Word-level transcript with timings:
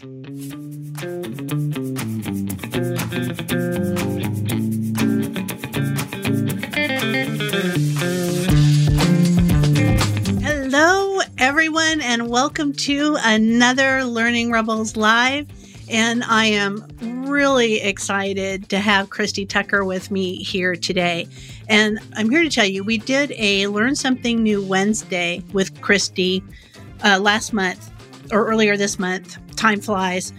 Hello, 0.00 0.08
everyone, 11.38 12.00
and 12.00 12.30
welcome 12.30 12.72
to 12.72 13.18
another 13.20 14.04
Learning 14.04 14.50
Rebels 14.50 14.96
Live. 14.96 15.46
And 15.90 16.24
I 16.24 16.46
am 16.46 16.86
really 17.26 17.80
excited 17.80 18.70
to 18.70 18.78
have 18.78 19.10
Christy 19.10 19.44
Tucker 19.44 19.84
with 19.84 20.10
me 20.10 20.42
here 20.42 20.74
today. 20.74 21.28
And 21.68 21.98
I'm 22.16 22.30
here 22.30 22.42
to 22.42 22.50
tell 22.50 22.64
you, 22.64 22.82
we 22.82 22.96
did 22.96 23.32
a 23.36 23.66
Learn 23.66 23.94
Something 23.94 24.42
New 24.42 24.64
Wednesday 24.64 25.42
with 25.52 25.78
Christy 25.82 26.42
uh, 27.04 27.18
last 27.18 27.52
month 27.52 27.90
or 28.32 28.46
earlier 28.46 28.76
this 28.76 28.98
month. 28.98 29.36
Time 29.62 29.80
flies. 29.80 30.32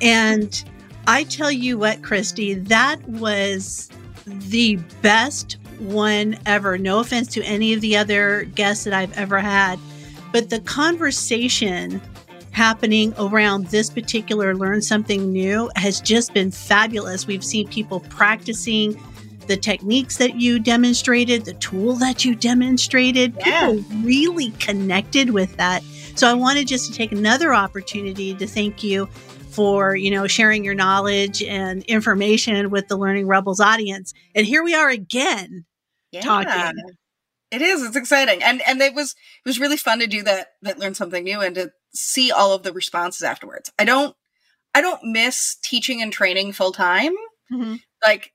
And 0.00 0.62
I 1.08 1.24
tell 1.24 1.50
you 1.50 1.78
what, 1.78 2.00
Christy, 2.04 2.54
that 2.54 3.02
was 3.08 3.90
the 4.24 4.76
best 5.02 5.56
one 5.80 6.38
ever. 6.46 6.78
No 6.78 7.00
offense 7.00 7.26
to 7.34 7.42
any 7.42 7.72
of 7.72 7.80
the 7.80 7.96
other 7.96 8.44
guests 8.54 8.84
that 8.84 8.92
I've 8.94 9.18
ever 9.18 9.40
had, 9.40 9.80
but 10.32 10.50
the 10.50 10.60
conversation 10.60 12.00
happening 12.52 13.14
around 13.18 13.66
this 13.66 13.90
particular 13.90 14.54
Learn 14.54 14.80
Something 14.80 15.32
New 15.32 15.68
has 15.74 16.00
just 16.00 16.32
been 16.32 16.52
fabulous. 16.52 17.26
We've 17.26 17.44
seen 17.44 17.66
people 17.66 17.98
practicing 18.10 19.00
the 19.48 19.56
techniques 19.56 20.18
that 20.18 20.36
you 20.36 20.60
demonstrated, 20.60 21.46
the 21.46 21.54
tool 21.54 21.94
that 21.94 22.24
you 22.24 22.36
demonstrated. 22.36 23.34
Yeah. 23.44 23.72
People 23.72 23.98
really 24.04 24.50
connected 24.52 25.30
with 25.30 25.56
that. 25.56 25.82
So 26.18 26.26
I 26.26 26.34
wanted 26.34 26.66
just 26.66 26.90
to 26.90 26.92
take 26.92 27.12
another 27.12 27.54
opportunity 27.54 28.34
to 28.34 28.44
thank 28.44 28.82
you 28.82 29.06
for, 29.50 29.94
you 29.94 30.10
know, 30.10 30.26
sharing 30.26 30.64
your 30.64 30.74
knowledge 30.74 31.44
and 31.44 31.84
information 31.84 32.70
with 32.70 32.88
the 32.88 32.96
Learning 32.96 33.28
Rebels 33.28 33.60
audience. 33.60 34.12
And 34.34 34.44
here 34.44 34.64
we 34.64 34.74
are 34.74 34.88
again 34.88 35.64
yeah. 36.10 36.22
talking. 36.22 36.74
It 37.52 37.62
is. 37.62 37.84
It's 37.84 37.94
exciting, 37.94 38.42
and 38.42 38.60
and 38.66 38.82
it 38.82 38.94
was 38.94 39.12
it 39.12 39.48
was 39.48 39.60
really 39.60 39.76
fun 39.76 40.00
to 40.00 40.08
do 40.08 40.24
that. 40.24 40.48
That 40.62 40.80
learn 40.80 40.94
something 40.94 41.22
new 41.22 41.40
and 41.40 41.54
to 41.54 41.70
see 41.94 42.32
all 42.32 42.52
of 42.52 42.64
the 42.64 42.72
responses 42.72 43.22
afterwards. 43.22 43.70
I 43.78 43.84
don't 43.84 44.16
I 44.74 44.80
don't 44.80 45.00
miss 45.04 45.56
teaching 45.62 46.02
and 46.02 46.12
training 46.12 46.52
full 46.52 46.72
time. 46.72 47.12
Mm-hmm. 47.52 47.76
Like, 48.04 48.32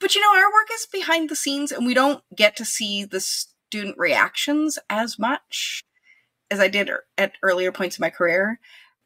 but 0.00 0.14
you 0.14 0.22
know, 0.22 0.34
our 0.34 0.50
work 0.50 0.68
is 0.72 0.86
behind 0.90 1.28
the 1.28 1.36
scenes, 1.36 1.70
and 1.70 1.84
we 1.84 1.92
don't 1.92 2.22
get 2.34 2.56
to 2.56 2.64
see 2.64 3.04
the 3.04 3.20
student 3.20 3.98
reactions 3.98 4.78
as 4.88 5.18
much 5.18 5.84
as 6.50 6.60
I 6.60 6.68
did 6.68 6.88
er, 6.88 7.04
at 7.18 7.32
earlier 7.42 7.72
points 7.72 7.98
in 7.98 8.02
my 8.02 8.10
career. 8.10 8.60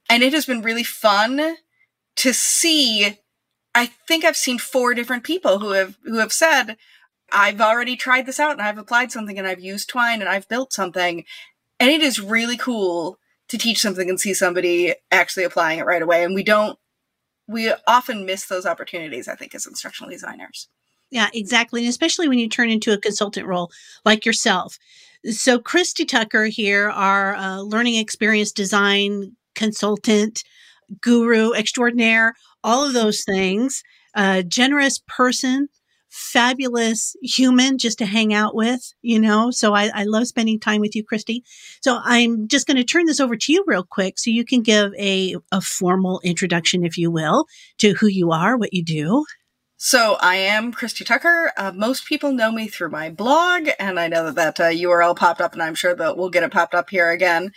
And 0.09 0.23
it 0.23 0.33
has 0.33 0.47
been 0.47 0.63
really 0.63 0.85
fun 0.85 1.57
to 2.17 2.33
see. 2.35 3.19
I 3.75 3.87
think 3.87 4.25
I've 4.25 4.37
seen 4.37 4.59
four 4.59 4.95
different 4.95 5.25
people 5.25 5.61
who 5.61 5.71
have 5.71 5.97
who 6.05 6.19
have 6.19 6.33
said, 6.33 6.77
I've 7.33 7.61
already 7.61 7.97
tried 7.97 8.27
this 8.27 8.41
out 8.41 8.53
and 8.53 8.63
I've 8.63 8.79
applied 8.79 9.13
something 9.13 9.39
and 9.39 9.47
I've 9.47 9.61
used 9.61 9.89
Twine 9.89 10.21
and 10.21 10.29
I've 10.29 10.49
built 10.49 10.73
something. 10.73 11.25
And 11.79 11.91
it 11.91 12.03
is 12.03 12.21
really 12.21 12.57
cool 12.57 13.19
to 13.49 13.59
teach 13.59 13.81
something 13.81 14.09
and 14.09 14.21
see 14.21 14.35
somebody 14.35 14.95
actually 15.11 15.45
applying 15.45 15.79
it 15.79 15.87
right 15.87 16.03
away. 16.03 16.25
And 16.25 16.35
we 16.35 16.43
don't, 16.43 16.79
we 17.49 17.73
often 17.87 18.27
miss 18.27 18.47
those 18.47 18.67
opportunities, 18.67 19.29
I 19.29 19.35
think, 19.35 19.55
as 19.55 19.67
instructional 19.67 20.11
designers. 20.11 20.69
Yeah, 21.11 21.29
exactly. 21.35 21.81
And 21.83 21.89
especially 21.91 22.29
when 22.29 22.39
you 22.39 22.49
turn 22.49 22.71
into 22.71 22.93
a 22.93 22.99
consultant 22.99 23.47
role 23.47 23.71
like 24.05 24.25
yourself. 24.25 24.79
So, 25.25 25.59
Christy 25.59 26.05
Tucker 26.05 26.47
here, 26.47 26.89
our 26.89 27.35
uh, 27.35 27.59
learning 27.61 27.97
experience 27.97 28.53
design 28.53 29.37
consultant, 29.55 30.45
guru 31.03 31.53
extraordinaire, 31.55 32.35
all 32.65 32.85
of 32.87 32.95
those 32.95 33.25
things, 33.25 33.83
a 34.15 34.43
generous 34.45 35.01
person, 35.09 35.69
fabulous 36.11 37.17
human 37.23 37.79
just 37.79 37.99
to 37.99 38.07
hang 38.07 38.35
out 38.35 38.55
with, 38.55 38.93
you 39.03 39.19
know. 39.21 39.51
So 39.51 39.75
I, 39.75 39.91
I 39.95 40.05
love 40.05 40.27
spending 40.29 40.61
time 40.61 40.81
with 40.81 40.97
you, 40.97 41.05
Christy. 41.05 41.45
So 41.83 42.01
I'm 42.05 42.49
just 42.49 42.67
going 42.67 42.77
to 42.79 42.85
turn 42.85 43.07
this 43.07 43.21
over 43.21 43.37
to 43.37 43.53
you 43.53 43.65
real 43.67 43.85
quick 43.85 44.19
so 44.19 44.31
you 44.31 44.45
can 44.45 44.63
give 44.63 44.93
a, 44.99 45.37
a 45.53 45.61
formal 45.61 46.21
introduction, 46.25 46.85
if 46.85 46.99
you 46.99 47.11
will, 47.11 47.47
to 47.79 47.95
who 47.95 48.09
you 48.09 48.33
are, 48.33 48.57
what 48.59 48.75
you 48.75 48.85
do. 48.85 49.25
So 49.83 50.19
I 50.21 50.37
am 50.37 50.75
Christy 50.75 51.05
Tucker. 51.05 51.55
Uh, 51.57 51.73
most 51.75 52.05
people 52.05 52.33
know 52.33 52.53
me 52.53 52.69
through 52.69 52.91
my 52.91 53.09
blog, 53.09 53.71
and 53.79 53.99
I 53.99 54.09
know 54.09 54.31
that 54.31 54.35
that 54.35 54.61
uh, 54.61 54.65
URL 54.65 55.17
popped 55.17 55.41
up, 55.41 55.55
and 55.55 55.63
I'm 55.63 55.75
sure 55.75 55.95
that 55.95 56.19
we'll 56.19 56.29
get 56.29 56.43
it 56.43 56.53
popped 56.53 56.75
up 56.75 56.91
here 56.91 57.09
again. 57.09 57.53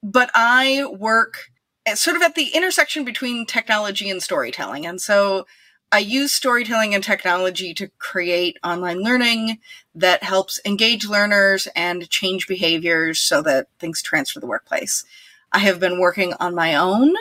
But 0.00 0.30
I 0.36 0.84
work 0.96 1.50
sort 1.94 2.14
of 2.14 2.22
at 2.22 2.36
the 2.36 2.50
intersection 2.54 3.04
between 3.04 3.44
technology 3.44 4.08
and 4.08 4.22
storytelling, 4.22 4.86
and 4.86 5.00
so 5.00 5.48
I 5.90 5.98
use 5.98 6.32
storytelling 6.32 6.94
and 6.94 7.02
technology 7.02 7.74
to 7.74 7.88
create 7.98 8.56
online 8.62 9.02
learning 9.02 9.58
that 9.96 10.22
helps 10.22 10.60
engage 10.64 11.08
learners 11.08 11.66
and 11.74 12.08
change 12.08 12.46
behaviors 12.46 13.18
so 13.18 13.42
that 13.42 13.66
things 13.80 14.00
transfer 14.00 14.38
the 14.38 14.46
workplace. 14.46 15.04
I 15.50 15.58
have 15.58 15.80
been 15.80 15.98
working 15.98 16.34
on 16.38 16.54
my 16.54 16.76
own. 16.76 17.16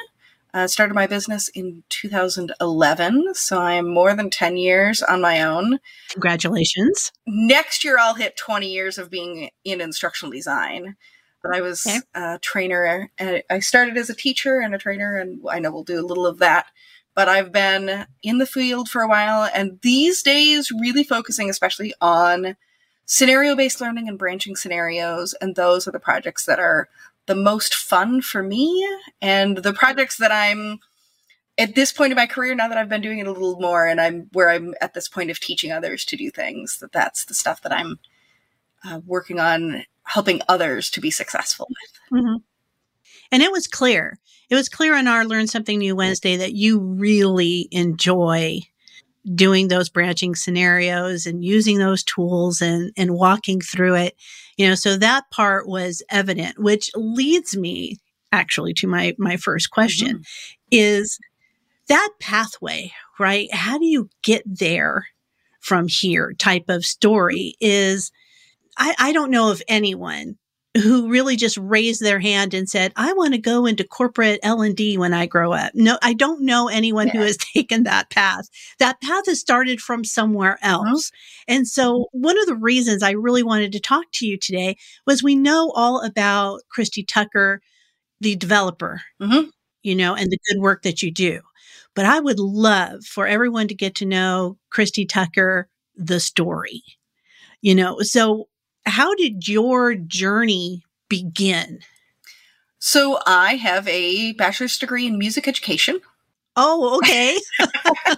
Uh, 0.54 0.68
started 0.68 0.94
my 0.94 1.08
business 1.08 1.50
in 1.50 1.84
2011, 1.90 3.34
so 3.34 3.60
I 3.60 3.74
am 3.74 3.92
more 3.92 4.16
than 4.16 4.30
10 4.30 4.56
years 4.58 5.02
on 5.02 5.20
my 5.20 5.42
own. 5.42 5.80
Congratulations. 6.12 7.12
Next 7.26 7.84
year, 7.84 7.98
I'll 8.00 8.14
hit 8.14 8.38
20 8.38 8.68
years 8.68 8.98
of 8.98 9.10
being 9.10 9.50
in 9.64 9.82
instructional 9.82 10.32
design. 10.32 10.96
But 11.42 11.56
I 11.56 11.62
was 11.62 11.86
okay. 11.86 12.00
a 12.16 12.40
trainer. 12.40 13.12
I 13.20 13.60
started 13.60 13.98
as 13.98 14.10
a 14.10 14.16
teacher 14.16 14.60
and 14.60 14.74
a 14.74 14.78
trainer, 14.78 15.18
and 15.18 15.42
I 15.50 15.60
know 15.60 15.72
we'll 15.72 15.84
do 15.84 16.00
a 16.00 16.06
little 16.06 16.26
of 16.26 16.40
that 16.40 16.68
but 17.16 17.30
I've 17.30 17.52
been 17.52 18.08
in 18.24 18.40
the 18.40 18.46
field 18.48 18.90
for 18.90 19.04
a 19.04 19.08
while 19.08 19.48
and 19.54 19.80
these 19.84 20.24
days 20.24 20.72
really 20.72 21.04
focusing 21.04 21.48
especially 21.48 21.94
on 22.02 22.56
scenario 23.06 23.56
based 23.56 23.82
learning 23.82 24.08
and 24.08 24.18
branching 24.18 24.56
scenarios. 24.56 25.34
And 25.42 25.56
those 25.56 25.88
are 25.88 25.92
the 25.92 26.00
projects 26.00 26.46
that 26.46 26.60
are 26.60 26.90
the 27.26 27.36
most 27.36 27.74
fun 27.74 28.22
for 28.22 28.44
me 28.44 28.88
and 29.22 29.58
the 29.58 29.74
projects 29.74 30.18
that 30.18 30.32
I'm 30.32 30.80
at 31.58 31.76
this 31.76 31.92
point 31.92 32.12
in 32.12 32.16
my 32.16 32.26
career 32.26 32.56
now 32.56 32.68
that 32.68 32.78
I've 32.78 32.90
been 32.90 33.02
doing 33.02 33.20
it 33.20 33.28
a 33.28 33.32
little 33.32 33.60
more 33.60 33.86
and 33.88 34.02
I'm 34.02 34.28
where 34.34 34.50
I'm 34.50 34.74
at 34.82 34.94
this 34.94 35.08
point 35.08 35.30
of 35.30 35.40
teaching 35.40 35.72
others 35.72 36.04
to 36.06 36.18
do 36.18 36.32
things 36.32 36.80
that 36.80 36.92
that's 36.92 37.26
the 37.26 37.34
stuff 37.34 37.62
that 37.62 37.72
I'm 37.72 38.00
uh, 38.86 39.00
working 39.06 39.40
on 39.40 39.86
helping 40.04 40.42
others 40.50 40.90
to 40.92 41.02
be 41.02 41.12
successful 41.12 41.68
with. 41.70 42.20
Mm-hmm. 42.22 42.36
And 43.32 43.42
it 43.42 43.52
was 43.52 43.68
clear. 43.68 44.20
It 44.50 44.56
was 44.56 44.70
clear 44.70 44.96
on 44.96 45.08
our 45.08 45.26
Learn 45.26 45.48
Something 45.48 45.80
New 45.80 45.96
Wednesday 45.96 46.36
that 46.38 46.54
you 46.54 46.80
really 46.80 47.68
enjoy 47.72 48.60
doing 49.34 49.70
those 49.70 49.90
branching 49.90 50.36
scenarios 50.36 51.26
and 51.26 51.44
using 51.44 51.78
those 51.78 52.04
tools 52.04 52.62
and, 52.62 52.92
and 52.98 53.16
walking 53.16 53.62
through 53.62 53.96
it. 53.96 54.16
You 54.58 54.70
know, 54.70 54.76
so 54.76 54.98
that 54.98 55.30
part 55.32 55.68
was 55.68 56.02
evident, 56.10 56.60
which 56.60 56.92
leads 56.96 57.56
me 57.56 57.98
actually 58.32 58.74
to 58.76 58.88
my, 58.88 59.16
my 59.18 59.38
first 59.38 59.72
question 59.72 60.18
mm-hmm. 60.18 60.24
is 60.72 61.20
that 61.88 62.10
pathway, 62.20 62.92
right? 63.20 63.54
How 63.54 63.78
do 63.78 63.86
you 63.86 64.10
get 64.24 64.44
there 64.46 65.08
from 65.60 65.88
here 65.88 66.34
type 66.38 66.66
of 66.68 66.86
story 66.86 67.56
is 67.60 68.12
I, 68.78 68.96
I 69.00 69.14
don't 69.14 69.32
know 69.32 69.52
of 69.52 69.62
anyone 69.68 70.38
who 70.82 71.10
really 71.10 71.36
just 71.36 71.58
raised 71.58 72.02
their 72.02 72.20
hand 72.20 72.54
and 72.54 72.68
said, 72.68 72.94
I 72.96 73.14
want 73.14 73.34
to 73.34 73.40
go 73.40 73.66
into 73.66 73.84
corporate 73.84 74.40
L&D 74.42 74.98
when 74.98 75.14
I 75.14 75.28
grow 75.28 75.54
up. 75.54 75.72
No, 75.76 76.00
I 76.02 76.14
don't 76.14 76.42
know 76.42 76.68
anyone 76.68 77.08
yeah. 77.08 77.14
who 77.14 77.20
has 77.20 77.38
taken 77.54 77.84
that 77.84 78.10
path. 78.10 78.50
That 78.80 79.00
path 79.00 79.28
has 79.28 79.40
started 79.40 79.80
from 79.80 80.04
somewhere 80.04 80.58
uh-huh. 80.64 80.90
else. 80.90 81.10
Mm-hmm. 81.10 81.54
And 81.56 81.68
so 81.68 82.08
one 82.12 82.40
of 82.40 82.48
the 82.48 82.56
reasons 82.56 83.04
I 83.04 83.12
really 83.12 83.44
wanted 83.44 83.72
to 83.74 83.80
talk 83.80 84.06
to 84.14 84.26
you 84.26 84.38
today 84.38 84.78
was 85.06 85.22
we 85.22 85.36
know 85.36 85.72
all 85.76 86.02
about 86.02 86.62
Christy 86.70 87.04
Tucker, 87.04 87.62
the 88.20 88.36
developer, 88.36 89.02
mm-hmm. 89.22 89.50
you 89.84 89.96
know, 89.96 90.16
and 90.16 90.32
the 90.32 90.40
good 90.50 90.60
work 90.60 90.82
that 90.84 91.04
you 91.04 91.12
do. 91.12 91.42
But 91.96 92.06
I 92.06 92.20
would 92.20 92.40
love 92.40 93.04
for 93.06 93.28
everyone 93.28 93.68
to 93.68 93.76
get 93.76 93.94
to 93.96 94.06
know 94.06 94.58
Christy 94.72 95.06
Tucker, 95.06 95.70
the 95.96 96.20
story. 96.20 96.82
You 97.62 97.76
know, 97.76 98.00
so 98.00 98.48
how 98.86 99.14
did 99.16 99.48
your 99.48 99.96
journey 99.96 100.84
begin? 101.10 101.80
So 102.80 103.20
I 103.26 103.56
have 103.56 103.88
a 103.88 104.34
bachelor's 104.34 104.78
degree 104.78 105.08
in 105.08 105.18
music 105.18 105.48
education. 105.48 106.02
Oh, 106.56 106.98
okay. 106.98 107.38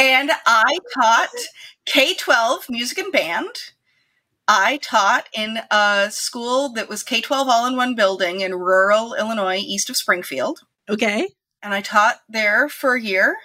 and 0.00 0.30
I 0.46 0.78
taught 0.94 1.30
K 1.86 2.14
12 2.14 2.66
music 2.68 2.98
and 2.98 3.12
band. 3.12 3.54
I 4.46 4.78
taught 4.78 5.28
in 5.32 5.60
a 5.70 6.08
school 6.10 6.70
that 6.74 6.88
was 6.88 7.02
K 7.02 7.20
12 7.20 7.48
all 7.48 7.66
in 7.66 7.76
one 7.76 7.94
building 7.94 8.40
in 8.40 8.54
rural 8.54 9.14
Illinois, 9.14 9.58
east 9.58 9.88
of 9.88 9.96
Springfield. 9.96 10.60
Okay. 10.88 11.28
And 11.62 11.72
I 11.72 11.80
taught 11.80 12.20
there 12.28 12.68
for 12.68 12.94
a 12.94 13.00
year. 13.00 13.36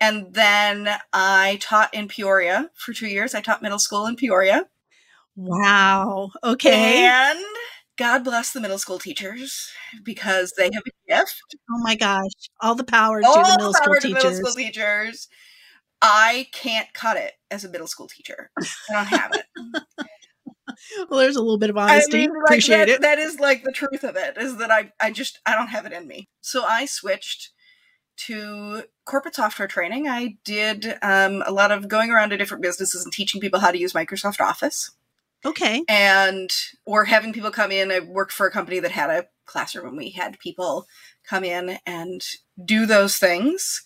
And 0.00 0.32
then 0.34 0.88
I 1.12 1.58
taught 1.60 1.92
in 1.92 2.08
Peoria 2.08 2.70
for 2.74 2.92
two 2.92 3.08
years. 3.08 3.34
I 3.34 3.40
taught 3.40 3.62
middle 3.62 3.78
school 3.78 4.06
in 4.06 4.16
Peoria. 4.16 4.66
Wow. 5.36 6.30
Okay. 6.42 7.04
And 7.04 7.44
God 7.96 8.24
bless 8.24 8.52
the 8.52 8.60
middle 8.60 8.78
school 8.78 8.98
teachers 8.98 9.70
because 10.02 10.52
they 10.56 10.64
have 10.64 10.82
a 10.86 11.12
gift. 11.12 11.42
Oh 11.70 11.78
my 11.82 11.94
gosh. 11.94 12.30
All 12.60 12.74
the 12.74 12.84
power 12.84 13.20
to 13.20 13.26
the 13.26 13.56
middle 13.56 13.72
school 13.72 13.94
teachers. 13.94 14.14
middle 14.14 14.34
school 14.34 14.52
teachers. 14.52 15.28
I 16.02 16.48
can't 16.52 16.92
cut 16.92 17.16
it 17.16 17.32
as 17.50 17.64
a 17.64 17.70
middle 17.70 17.86
school 17.86 18.08
teacher. 18.08 18.50
I 18.58 18.92
don't 18.92 19.06
have 19.06 19.30
it. 19.32 19.46
well, 21.08 21.20
there's 21.20 21.36
a 21.36 21.40
little 21.40 21.58
bit 21.58 21.70
of 21.70 21.78
honesty. 21.78 22.18
I 22.18 22.20
mean, 22.20 22.30
like 22.30 22.44
Appreciate 22.46 22.76
that, 22.76 22.88
it. 22.88 23.00
That 23.00 23.18
is 23.18 23.40
like 23.40 23.62
the 23.62 23.72
truth 23.72 24.04
of 24.04 24.16
it 24.16 24.36
is 24.36 24.58
that 24.58 24.70
I, 24.70 24.92
I 25.00 25.10
just, 25.10 25.40
I 25.46 25.54
don't 25.54 25.68
have 25.68 25.86
it 25.86 25.92
in 25.92 26.06
me. 26.06 26.28
So 26.40 26.64
I 26.64 26.84
switched 26.84 27.50
to 28.16 28.82
corporate 29.06 29.34
software 29.34 29.68
training. 29.68 30.08
I 30.08 30.36
did 30.44 30.98
um, 31.02 31.42
a 31.46 31.52
lot 31.52 31.72
of 31.72 31.88
going 31.88 32.10
around 32.10 32.30
to 32.30 32.36
different 32.36 32.62
businesses 32.62 33.04
and 33.04 33.12
teaching 33.12 33.40
people 33.40 33.60
how 33.60 33.70
to 33.70 33.78
use 33.78 33.92
Microsoft 33.92 34.40
Office. 34.40 34.90
Okay. 35.44 35.82
And 35.88 36.50
or 36.84 37.04
having 37.04 37.32
people 37.32 37.50
come 37.50 37.70
in. 37.70 37.92
I 37.92 38.00
worked 38.00 38.32
for 38.32 38.46
a 38.46 38.52
company 38.52 38.80
that 38.80 38.90
had 38.90 39.10
a 39.10 39.26
classroom 39.46 39.88
and 39.88 39.96
we 39.96 40.10
had 40.10 40.38
people 40.38 40.86
come 41.28 41.44
in 41.44 41.78
and 41.86 42.24
do 42.64 42.86
those 42.86 43.18
things. 43.18 43.82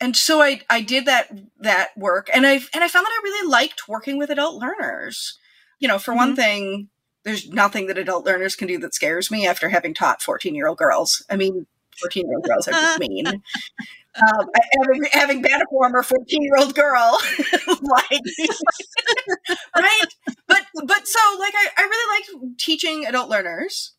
And 0.00 0.16
so 0.16 0.42
I 0.42 0.62
I 0.68 0.80
did 0.80 1.06
that 1.06 1.30
that 1.60 1.96
work 1.96 2.28
and 2.32 2.46
I 2.46 2.54
and 2.74 2.84
I 2.84 2.88
found 2.88 3.06
that 3.06 3.18
I 3.18 3.20
really 3.22 3.48
liked 3.48 3.88
working 3.88 4.18
with 4.18 4.30
adult 4.30 4.60
learners. 4.60 5.38
You 5.78 5.88
know, 5.88 5.98
for 5.98 6.12
mm-hmm. 6.12 6.18
one 6.18 6.36
thing, 6.36 6.88
there's 7.24 7.48
nothing 7.48 7.86
that 7.86 7.98
adult 7.98 8.26
learners 8.26 8.56
can 8.56 8.68
do 8.68 8.78
that 8.78 8.94
scares 8.94 9.30
me 9.30 9.46
after 9.46 9.68
having 9.68 9.94
taught 9.94 10.22
14 10.22 10.54
year 10.54 10.66
old 10.66 10.78
girls. 10.78 11.24
I 11.30 11.36
mean, 11.36 11.66
14 12.00 12.26
year 12.26 12.36
old 12.36 12.44
girls 12.44 12.68
are 12.68 12.72
just 12.72 13.00
mean. 13.00 13.42
Um, 14.22 14.48
having, 14.80 15.04
having 15.12 15.44
a 15.44 15.60
former 15.70 16.02
14 16.02 16.42
year 16.42 16.56
old 16.58 16.74
girl, 16.74 17.18
like, 17.68 18.22
right? 19.76 20.14
But, 20.48 20.62
but 20.84 21.06
so 21.06 21.18
like, 21.38 21.54
I, 21.54 21.68
I 21.76 21.82
really 21.82 22.40
liked 22.42 22.58
teaching 22.58 23.04
adult 23.04 23.28
learners, 23.28 23.92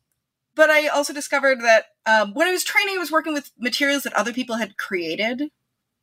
but 0.55 0.69
I 0.69 0.87
also 0.87 1.13
discovered 1.13 1.61
that 1.61 1.85
um, 2.05 2.33
when 2.33 2.47
I 2.47 2.51
was 2.51 2.63
training, 2.63 2.95
I 2.95 2.99
was 2.99 3.11
working 3.11 3.33
with 3.33 3.51
materials 3.59 4.03
that 4.03 4.13
other 4.13 4.33
people 4.33 4.55
had 4.55 4.77
created. 4.77 5.51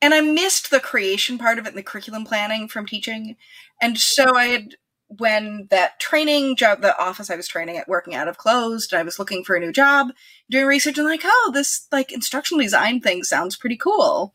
And 0.01 0.13
I 0.13 0.21
missed 0.21 0.71
the 0.71 0.81
creation 0.81 1.39
part 1.39 1.59
of 1.59 1.67
it 1.67 1.71
in 1.71 1.77
the 1.77 1.83
curriculum 1.83 2.25
planning 2.25 2.69
from 2.69 2.85
teaching. 2.85 3.37
And 3.81 3.99
so 3.99 4.37
I 4.37 4.47
had 4.47 4.75
when 5.09 5.69
that 5.71 6.01
training 6.01 6.57
job, 6.57 6.81
the 6.81 6.99
office 6.99 7.31
I 7.31 7.37
was 7.37 7.49
training 7.49 7.77
at 7.77 7.89
working 7.89 8.15
out 8.15 8.29
of 8.29 8.39
closed, 8.39 8.93
and 8.93 9.01
I 9.01 9.05
was 9.05 9.19
looking 9.19 9.45
for 9.45 9.57
a 9.57 9.61
new 9.61 9.73
job, 9.73 10.09
doing 10.51 10.67
research 10.67 10.99
and 10.99 11.07
like, 11.07 11.23
oh, 11.25 11.51
this 11.55 11.87
like 11.93 12.13
instructional 12.13 12.63
design 12.63 13.01
thing 13.01 13.23
sounds 13.23 13.57
pretty 13.57 13.77
cool. 13.77 14.35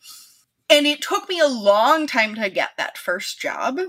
And 0.69 0.85
it 0.85 1.01
took 1.01 1.27
me 1.27 1.39
a 1.39 1.47
long 1.47 2.05
time 2.05 2.35
to 2.35 2.49
get 2.49 2.71
that 2.77 2.97
first 2.97 3.39
job. 3.39 3.79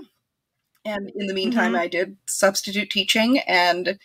And 0.83 1.11
in 1.15 1.27
the 1.27 1.33
meantime, 1.33 1.73
mm-hmm. 1.73 1.81
I 1.81 1.87
did 1.87 2.17
substitute 2.25 2.89
teaching 2.89 3.39
and 3.39 3.99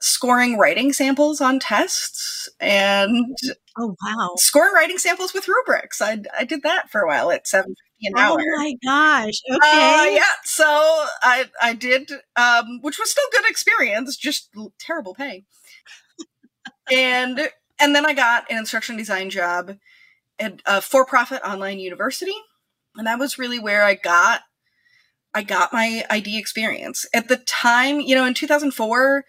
scoring 0.00 0.58
writing 0.58 0.92
samples 0.92 1.40
on 1.40 1.58
tests 1.58 2.48
and 2.60 3.36
oh 3.78 3.96
wow 4.04 4.34
scoring 4.36 4.74
writing 4.74 4.98
samples 4.98 5.32
with 5.32 5.48
rubrics 5.48 6.02
i, 6.02 6.18
I 6.38 6.44
did 6.44 6.62
that 6.64 6.90
for 6.90 7.00
a 7.00 7.06
while 7.06 7.30
at 7.30 7.48
7 7.48 7.74
an 8.02 8.12
oh 8.16 8.20
hour. 8.20 8.38
Oh 8.40 8.58
my 8.58 8.74
gosh. 8.84 9.34
Uh, 9.50 9.56
okay. 9.56 10.10
Uh, 10.12 10.16
yeah. 10.16 10.32
So 10.44 10.64
I 11.22 11.46
I 11.60 11.74
did 11.74 12.10
um 12.36 12.80
which 12.82 12.98
was 12.98 13.10
still 13.10 13.24
good 13.32 13.48
experience, 13.48 14.16
just 14.16 14.50
terrible 14.78 15.14
pay. 15.14 15.44
and 16.92 17.48
and 17.78 17.94
then 17.94 18.06
I 18.06 18.14
got 18.14 18.50
an 18.50 18.58
instruction 18.58 18.96
design 18.96 19.30
job 19.30 19.76
at 20.38 20.60
a 20.66 20.80
for-profit 20.80 21.42
online 21.42 21.78
university. 21.78 22.34
And 22.96 23.06
that 23.06 23.18
was 23.18 23.38
really 23.38 23.58
where 23.58 23.84
I 23.84 23.94
got 23.94 24.42
I 25.34 25.42
got 25.42 25.72
my 25.72 26.04
ID 26.08 26.38
experience. 26.38 27.06
At 27.12 27.28
the 27.28 27.36
time, 27.36 28.00
you 28.00 28.14
know, 28.14 28.24
in 28.24 28.34
2004, 28.34 29.24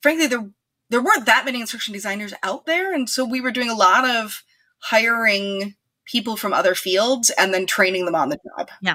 frankly 0.00 0.26
there 0.26 0.50
there 0.90 1.02
weren't 1.02 1.26
that 1.26 1.44
many 1.44 1.60
instruction 1.60 1.94
designers 1.94 2.34
out 2.42 2.66
there 2.66 2.92
and 2.92 3.08
so 3.08 3.24
we 3.24 3.40
were 3.40 3.52
doing 3.52 3.70
a 3.70 3.74
lot 3.74 4.04
of 4.08 4.42
hiring 4.84 5.74
people 6.10 6.36
from 6.36 6.52
other 6.52 6.74
fields 6.74 7.30
and 7.38 7.54
then 7.54 7.66
training 7.66 8.04
them 8.04 8.14
on 8.14 8.30
the 8.30 8.38
job. 8.56 8.68
Yeah. 8.82 8.94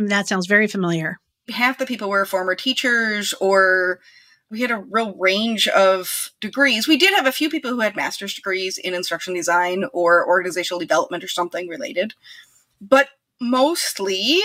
That 0.00 0.28
sounds 0.28 0.46
very 0.46 0.66
familiar. 0.66 1.18
Half 1.50 1.78
the 1.78 1.86
people 1.86 2.08
were 2.08 2.24
former 2.24 2.54
teachers 2.54 3.32
or 3.40 4.00
we 4.50 4.60
had 4.60 4.70
a 4.70 4.84
real 4.90 5.14
range 5.16 5.66
of 5.68 6.30
degrees. 6.40 6.86
We 6.86 6.98
did 6.98 7.14
have 7.14 7.26
a 7.26 7.32
few 7.32 7.48
people 7.48 7.70
who 7.70 7.80
had 7.80 7.96
master's 7.96 8.34
degrees 8.34 8.76
in 8.76 8.92
instruction 8.92 9.32
design 9.32 9.84
or 9.94 10.28
organizational 10.28 10.78
development 10.78 11.24
or 11.24 11.28
something 11.28 11.68
related. 11.68 12.12
But 12.80 13.08
mostly 13.40 14.42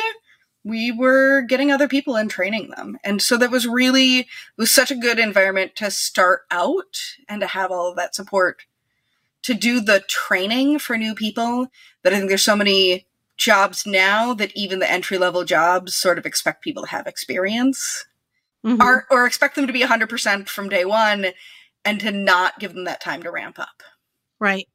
we 0.64 0.92
were 0.92 1.42
getting 1.42 1.72
other 1.72 1.88
people 1.88 2.16
and 2.16 2.30
training 2.30 2.70
them. 2.70 2.98
And 3.04 3.22
so 3.22 3.38
that 3.38 3.52
was 3.52 3.68
really 3.68 4.28
was 4.58 4.72
such 4.72 4.92
a 4.92 4.96
good 4.96 5.20
environment 5.20 5.76
to 5.76 5.92
start 5.92 6.42
out 6.52 6.98
and 7.28 7.42
to 7.42 7.48
have 7.48 7.72
all 7.72 7.90
of 7.90 7.98
that 7.98 8.16
support 8.16 8.64
to 9.44 9.54
do 9.54 9.80
the 9.80 10.04
training 10.07 10.80
for 10.80 10.98
new 10.98 11.16
people 11.16 11.68
that 12.04 12.13
I 12.13 12.18
think 12.18 12.30
there's 12.30 12.44
so 12.44 12.56
many 12.56 13.07
jobs 13.38 13.86
now 13.86 14.34
that 14.34 14.51
even 14.56 14.80
the 14.80 14.92
entry 14.92 15.18
level 15.18 15.44
jobs 15.44 15.94
sort 15.94 16.18
of 16.18 16.25
expect 16.25 16.63
people 16.63 16.84
to 16.84 16.89
have 16.89 17.07
experience 17.07 18.06
mm-hmm. 18.66 18.81
or, 18.81 19.06
or 19.12 19.25
expect 19.25 19.56
them 19.56 19.68
to 19.68 19.74
be 19.74 19.84
100% 19.84 20.50
from 20.50 20.69
day 20.69 20.86
one 20.86 21.28
and 21.86 22.00
to 22.00 22.12
not 22.12 22.60
give 22.60 22.74
them 22.74 22.86
that 22.86 23.00
time 23.00 23.24
to 23.24 23.31
ramp 23.31 23.60
up. 23.60 23.84
Right. 24.39 24.68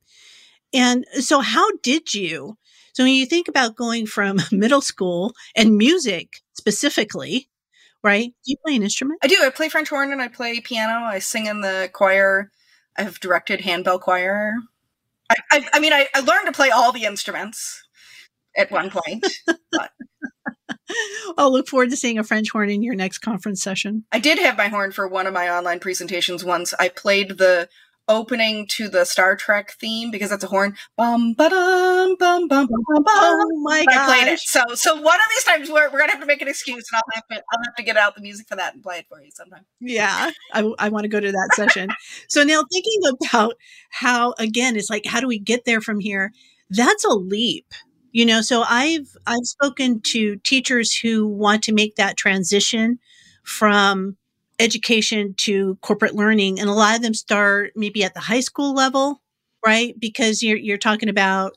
And 0.73 1.05
so, 1.21 1.41
how 1.41 1.67
did 1.83 2.15
you? 2.15 2.57
So, 2.95 3.05
when 3.05 3.13
you 3.13 3.27
think 3.27 3.49
about 3.49 3.77
going 3.77 4.07
from 4.07 4.39
middle 4.53 4.81
school 4.81 5.35
and 5.55 5.77
music 5.77 6.43
specifically, 6.55 7.49
right? 8.03 8.33
Do 8.45 8.51
you 8.51 8.57
play 8.65 8.77
an 8.77 8.83
instrument? 8.83 9.21
I 9.23 9.27
do. 9.27 9.39
I 9.43 9.51
play 9.51 9.69
French 9.69 9.91
horn 9.91 10.13
and 10.13 10.23
I 10.23 10.29
play 10.29 10.61
piano. 10.61 11.05
I 11.05 11.19
sing 11.19 11.47
in 11.47 11.61
the 11.61 11.91
choir. 11.93 12.51
I've 12.97 13.21
directed 13.21 13.63
handbell 13.63 13.99
choir. 13.99 14.55
I, 15.31 15.37
I, 15.51 15.69
I 15.75 15.81
mean, 15.81 15.93
I, 15.93 16.09
I, 16.15 16.21
learned 16.21 16.47
to 16.47 16.53
play 16.53 16.71
all 16.71 16.93
the 16.93 17.05
instruments 17.05 17.83
at 18.57 18.71
one 18.71 18.91
point. 18.91 19.27
But. 19.73 19.91
I'll 21.39 21.51
look 21.51 21.69
forward 21.69 21.89
to 21.91 21.97
seeing 21.97 22.19
a 22.19 22.25
French 22.25 22.51
horn 22.51 22.69
in 22.69 22.83
your 22.83 22.95
next 22.95 23.19
conference 23.19 23.63
session. 23.63 24.05
I 24.13 24.19
did 24.19 24.39
have 24.39 24.59
my 24.59 24.69
horn 24.69 24.93
for 24.93 25.09
one 25.09 25.27
of 25.27 25.33
my 25.33 25.49
online 25.49 25.81
presentations 25.81 26.45
once. 26.45 26.75
I 26.79 26.89
played 26.89 27.39
the 27.39 27.69
opening 28.09 28.67
to 28.67 28.89
the 28.89 29.05
Star 29.05 29.37
Trek 29.37 29.73
theme 29.81 30.11
because 30.11 30.31
that's 30.31 30.45
a 30.45 30.49
horn. 30.49 30.77
Bum 30.97 31.35
ba 31.35 31.49
dum 31.49 32.17
bum 32.19 32.49
bum 32.49 32.67
bum 32.67 32.69
bum. 32.69 33.05
Oh 33.07 33.61
my 33.63 33.85
god! 33.85 33.97
I 33.97 34.07
played 34.07 34.33
it. 34.33 34.41
So 34.41 34.63
so 34.75 34.95
one 34.95 35.17
of 35.17 35.27
these 35.31 35.45
times 35.45 35.71
we're, 35.71 35.91
we're 35.91 35.99
gonna 35.99 36.13
have 36.13 36.21
to 36.21 36.27
make 36.27 36.43
an 36.43 36.49
excuse, 36.49 36.85
and 36.93 36.97
I'll 36.99 37.15
have 37.15 37.27
to 37.29 37.45
I'll 37.53 37.61
have 37.65 37.75
to 37.77 37.83
get 37.83 37.97
out 37.97 38.15
the 38.15 38.23
music 38.23 38.49
for 38.49 38.57
that 38.57 38.75
and 38.75 38.83
play 38.83 38.99
it 38.99 39.07
for 39.09 39.21
you 39.23 39.31
sometime. 39.31 39.65
Yeah, 39.81 40.31
I 40.53 40.73
I 40.79 40.89
want 40.89 41.05
to 41.05 41.09
go 41.09 41.21
to 41.21 41.33
that 41.33 41.51
session. 41.55 41.91
So 42.29 42.45
now 42.45 42.63
thinking 42.71 43.01
about 43.23 43.55
how 43.91 44.35
again, 44.39 44.77
it's 44.77 44.91
like 44.91 45.07
how 45.07 45.21
do 45.21 45.29
we 45.29 45.39
get 45.39 45.65
there 45.65 45.81
from 45.81 46.01
here? 46.01 46.33
That's 46.71 47.05
a 47.05 47.15
leap. 47.15 47.73
You 48.13 48.27
know, 48.27 48.43
so 48.43 48.63
I've 48.69 49.17
I've 49.27 49.45
spoken 49.45 50.01
to 50.13 50.37
teachers 50.37 50.95
who 50.95 51.27
want 51.27 51.63
to 51.65 51.73
make 51.73 51.97
that 51.97 52.17
transition 52.17 52.99
from 53.43 54.17
education 54.59 55.35
to 55.39 55.77
corporate 55.81 56.15
learning. 56.15 56.61
And 56.61 56.69
a 56.69 56.75
lot 56.75 56.97
of 56.97 57.03
them 57.03 57.15
start 57.15 57.73
maybe 57.77 58.05
at 58.05 58.15
the 58.15 58.21
high 58.21 58.41
school 58.41 58.75
level, 58.75 59.21
right? 59.65 59.99
Because 59.99 60.43
you're, 60.43 60.57
you're 60.57 60.79
talking 60.79 61.09
about 61.09 61.57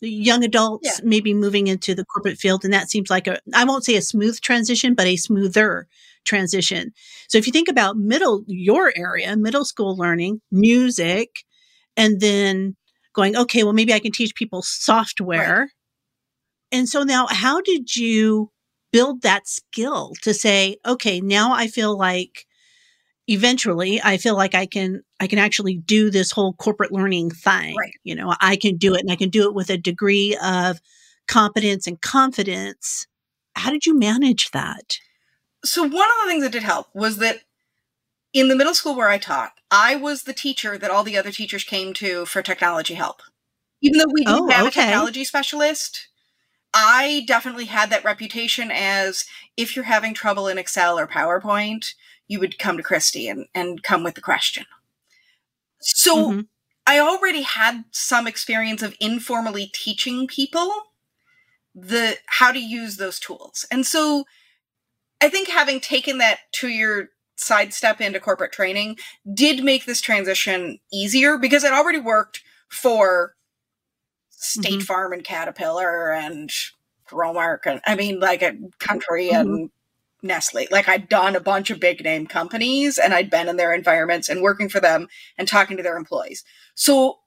young 0.00 0.44
adults 0.44 0.86
yeah. 0.86 1.04
maybe 1.04 1.34
moving 1.34 1.66
into 1.66 1.94
the 1.94 2.04
corporate 2.04 2.38
field. 2.38 2.64
And 2.64 2.72
that 2.72 2.90
seems 2.90 3.10
like 3.10 3.26
a, 3.26 3.40
I 3.54 3.64
won't 3.64 3.84
say 3.84 3.96
a 3.96 4.02
smooth 4.02 4.40
transition, 4.40 4.94
but 4.94 5.06
a 5.06 5.16
smoother 5.16 5.88
transition. 6.24 6.92
So 7.28 7.38
if 7.38 7.46
you 7.46 7.52
think 7.52 7.68
about 7.68 7.96
middle, 7.96 8.44
your 8.46 8.92
area, 8.94 9.36
middle 9.36 9.64
school 9.64 9.96
learning, 9.96 10.40
music, 10.52 11.44
and 11.96 12.20
then 12.20 12.76
going, 13.12 13.36
okay, 13.36 13.64
well, 13.64 13.72
maybe 13.72 13.92
I 13.92 13.98
can 13.98 14.12
teach 14.12 14.34
people 14.34 14.62
software. 14.62 15.60
Right. 15.60 15.68
And 16.70 16.88
so 16.88 17.02
now 17.02 17.26
how 17.28 17.60
did 17.60 17.96
you 17.96 18.52
build 18.92 19.22
that 19.22 19.46
skill 19.46 20.14
to 20.22 20.32
say, 20.34 20.76
okay, 20.86 21.20
now 21.20 21.52
I 21.52 21.66
feel 21.66 21.96
like 21.96 22.46
eventually 23.28 24.00
I 24.02 24.16
feel 24.16 24.34
like 24.34 24.54
I 24.54 24.66
can 24.66 25.02
I 25.20 25.26
can 25.26 25.38
actually 25.38 25.76
do 25.76 26.10
this 26.10 26.30
whole 26.30 26.54
corporate 26.54 26.92
learning 26.92 27.30
thing. 27.30 27.76
Right. 27.76 27.94
You 28.02 28.14
know, 28.14 28.34
I 28.40 28.56
can 28.56 28.76
do 28.76 28.94
it 28.94 29.02
and 29.02 29.10
I 29.10 29.16
can 29.16 29.28
do 29.28 29.44
it 29.44 29.54
with 29.54 29.70
a 29.70 29.76
degree 29.76 30.36
of 30.42 30.80
competence 31.26 31.86
and 31.86 32.00
confidence. 32.00 33.06
How 33.54 33.70
did 33.70 33.86
you 33.86 33.98
manage 33.98 34.50
that? 34.52 34.98
So 35.64 35.82
one 35.82 35.92
of 35.92 36.24
the 36.24 36.30
things 36.30 36.42
that 36.42 36.52
did 36.52 36.62
help 36.62 36.88
was 36.94 37.18
that 37.18 37.40
in 38.32 38.48
the 38.48 38.56
middle 38.56 38.74
school 38.74 38.94
where 38.94 39.08
I 39.08 39.18
taught, 39.18 39.52
I 39.70 39.96
was 39.96 40.22
the 40.22 40.32
teacher 40.32 40.78
that 40.78 40.90
all 40.90 41.02
the 41.02 41.16
other 41.16 41.32
teachers 41.32 41.64
came 41.64 41.92
to 41.94 42.24
for 42.26 42.42
technology 42.42 42.94
help. 42.94 43.22
Even 43.80 43.98
though 43.98 44.12
we 44.12 44.24
didn't 44.24 44.42
oh, 44.42 44.48
have 44.48 44.66
okay. 44.68 44.80
a 44.80 44.84
technology 44.84 45.24
specialist, 45.24 46.08
I 46.74 47.24
definitely 47.26 47.66
had 47.66 47.90
that 47.90 48.04
reputation 48.04 48.70
as 48.70 49.24
if 49.56 49.74
you're 49.74 49.84
having 49.86 50.14
trouble 50.14 50.48
in 50.48 50.58
Excel 50.58 50.98
or 50.98 51.06
PowerPoint, 51.06 51.94
you 52.26 52.38
would 52.40 52.58
come 52.58 52.76
to 52.76 52.82
Christy 52.82 53.28
and, 53.28 53.46
and 53.54 53.82
come 53.82 54.04
with 54.04 54.14
the 54.14 54.20
question. 54.20 54.66
So 55.80 56.30
mm-hmm. 56.30 56.40
I 56.86 56.98
already 56.98 57.42
had 57.42 57.84
some 57.90 58.26
experience 58.26 58.82
of 58.82 58.96
informally 59.00 59.70
teaching 59.74 60.26
people 60.26 60.72
the 61.74 62.16
how 62.26 62.52
to 62.52 62.58
use 62.58 62.96
those 62.96 63.18
tools. 63.18 63.64
And 63.70 63.86
so 63.86 64.24
I 65.20 65.28
think 65.28 65.48
having 65.48 65.80
taken 65.80 66.18
that 66.18 66.40
two 66.52 66.68
year 66.68 67.10
sidestep 67.36 68.00
into 68.00 68.20
corporate 68.20 68.52
training 68.52 68.98
did 69.32 69.62
make 69.62 69.84
this 69.84 70.00
transition 70.00 70.80
easier 70.92 71.38
because 71.38 71.64
I'd 71.64 71.72
already 71.72 72.00
worked 72.00 72.42
for 72.68 73.34
State 74.40 74.72
mm-hmm. 74.72 74.80
Farm 74.80 75.12
and 75.12 75.24
Caterpillar 75.24 76.12
and 76.12 76.50
Growmark 77.08 77.60
and 77.66 77.80
I 77.86 77.94
mean 77.96 78.20
like 78.20 78.42
a 78.42 78.56
country 78.78 79.28
mm-hmm. 79.28 79.50
and 79.50 79.70
Nestle. 80.22 80.68
Like 80.70 80.88
I'd 80.88 81.08
done 81.08 81.36
a 81.36 81.40
bunch 81.40 81.70
of 81.70 81.80
big 81.80 82.02
name 82.04 82.26
companies 82.26 82.98
and 82.98 83.14
I'd 83.14 83.30
been 83.30 83.48
in 83.48 83.56
their 83.56 83.72
environments 83.72 84.28
and 84.28 84.42
working 84.42 84.68
for 84.68 84.80
them 84.80 85.08
and 85.36 85.46
talking 85.46 85.76
to 85.76 85.82
their 85.82 85.96
employees. 85.96 86.44
So 86.74 87.18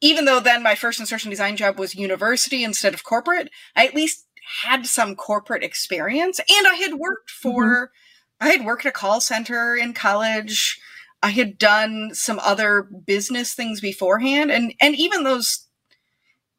even 0.00 0.24
though 0.24 0.40
then 0.40 0.62
my 0.62 0.74
first 0.74 1.00
instruction 1.00 1.30
design 1.30 1.56
job 1.56 1.78
was 1.78 1.94
university 1.94 2.64
instead 2.64 2.94
of 2.94 3.04
corporate, 3.04 3.50
I 3.76 3.86
at 3.86 3.94
least 3.94 4.26
had 4.62 4.86
some 4.86 5.14
corporate 5.14 5.62
experience 5.62 6.38
and 6.38 6.66
I 6.66 6.74
had 6.74 6.94
worked 6.94 7.30
for 7.30 7.64
mm-hmm 7.64 7.94
I 8.40 8.48
had 8.48 8.64
worked 8.64 8.86
at 8.86 8.90
a 8.90 8.92
call 8.92 9.20
center 9.20 9.76
in 9.76 9.92
college. 9.92 10.80
I 11.22 11.30
had 11.30 11.58
done 11.58 12.10
some 12.14 12.40
other 12.40 12.82
business 12.82 13.52
things 13.54 13.80
beforehand 13.80 14.50
and 14.50 14.72
and 14.80 14.96
even 14.96 15.24
those 15.24 15.66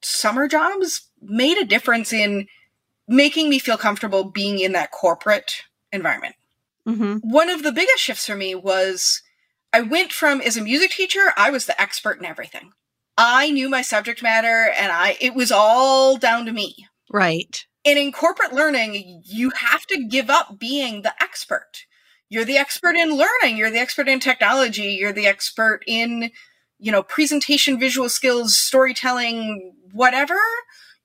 summer 0.01 0.47
jobs 0.47 1.09
made 1.21 1.57
a 1.57 1.65
difference 1.65 2.11
in 2.13 2.47
making 3.07 3.49
me 3.49 3.59
feel 3.59 3.77
comfortable 3.77 4.23
being 4.23 4.59
in 4.59 4.71
that 4.71 4.91
corporate 4.91 5.63
environment. 5.91 6.35
Mm-hmm. 6.87 7.17
One 7.29 7.49
of 7.49 7.63
the 7.63 7.71
biggest 7.71 7.99
shifts 7.99 8.25
for 8.25 8.35
me 8.35 8.55
was 8.55 9.21
I 9.73 9.81
went 9.81 10.11
from 10.11 10.41
as 10.41 10.57
a 10.57 10.61
music 10.61 10.91
teacher, 10.91 11.33
I 11.37 11.51
was 11.51 11.65
the 11.65 11.79
expert 11.79 12.19
in 12.19 12.25
everything. 12.25 12.71
I 13.17 13.51
knew 13.51 13.69
my 13.69 13.81
subject 13.81 14.23
matter 14.23 14.71
and 14.77 14.91
I 14.91 15.17
it 15.21 15.35
was 15.35 15.51
all 15.51 16.17
down 16.17 16.45
to 16.45 16.51
me. 16.51 16.87
Right. 17.09 17.65
And 17.85 17.97
in 17.97 18.11
corporate 18.11 18.53
learning, 18.53 19.23
you 19.25 19.51
have 19.55 19.85
to 19.87 20.07
give 20.07 20.29
up 20.29 20.59
being 20.59 21.01
the 21.01 21.13
expert. 21.21 21.85
You're 22.29 22.45
the 22.45 22.57
expert 22.57 22.95
in 22.95 23.17
learning, 23.17 23.57
you're 23.57 23.71
the 23.71 23.79
expert 23.79 24.07
in 24.07 24.19
technology, 24.19 24.95
you're 24.99 25.11
the 25.11 25.27
expert 25.27 25.83
in, 25.85 26.31
you 26.81 26.91
know, 26.91 27.03
presentation, 27.03 27.79
visual 27.79 28.09
skills, 28.09 28.57
storytelling, 28.57 29.73
whatever. 29.93 30.39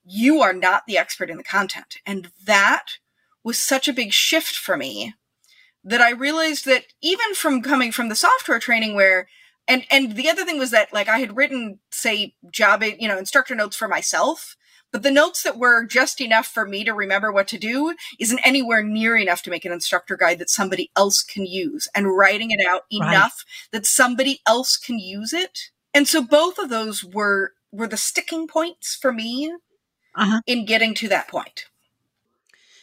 You 0.05 0.41
are 0.41 0.55
not 0.55 0.85
the 0.87 0.97
expert 0.97 1.31
in 1.31 1.37
the 1.37 1.45
content. 1.45 1.97
And 2.07 2.31
that 2.47 2.87
was 3.45 3.59
such 3.59 3.87
a 3.87 3.93
big 3.93 4.13
shift 4.13 4.57
for 4.57 4.77
me 4.77 5.15
that 5.85 6.01
I 6.01 6.11
realized 6.11 6.65
that 6.65 6.87
even 7.01 7.35
from 7.35 7.63
coming 7.63 7.93
from 7.93 8.09
the 8.09 8.17
software 8.17 8.59
training 8.59 8.95
where 8.95 9.29
and 9.69 9.85
and 9.91 10.17
the 10.17 10.29
other 10.29 10.45
thing 10.45 10.59
was 10.59 10.71
that 10.71 10.93
like 10.93 11.09
I 11.09 11.19
had 11.19 11.37
written 11.37 11.79
say 11.91 12.35
job 12.51 12.83
you 12.83 13.07
know 13.07 13.19
instructor 13.19 13.55
notes 13.55 13.77
for 13.77 13.87
myself 13.87 14.57
but 14.97 15.03
the 15.03 15.11
notes 15.11 15.43
that 15.43 15.59
were 15.59 15.85
just 15.85 16.23
enough 16.23 16.47
for 16.47 16.67
me 16.67 16.83
to 16.83 16.95
remember 16.95 17.31
what 17.31 17.47
to 17.49 17.59
do 17.59 17.95
isn't 18.19 18.41
anywhere 18.43 18.83
near 18.83 19.15
enough 19.15 19.43
to 19.43 19.51
make 19.51 19.67
an 19.67 19.73
instructor 19.73 20.17
guide 20.17 20.39
that 20.39 20.49
somebody 20.49 20.91
else 20.97 21.23
can 21.23 21.45
use 21.45 21.87
and 21.95 22.17
writing 22.17 22.51
it 22.51 22.67
out 22.67 22.85
enough 22.91 23.45
right. 23.45 23.73
that 23.73 23.85
somebody 23.85 24.41
else 24.47 24.79
can 24.79 24.99
use 24.99 25.35
it. 25.35 25.71
And 25.93 26.09
so 26.09 26.23
both 26.23 26.59
of 26.59 26.71
those 26.71 27.05
were 27.05 27.53
were 27.71 27.87
the 27.87 27.99
sticking 27.99 28.49
points 28.49 28.97
for 28.97 29.13
me 29.13 29.55
uh-huh. 30.15 30.41
in 30.47 30.65
getting 30.65 30.95
to 30.95 31.09
that 31.09 31.29
point. 31.29 31.67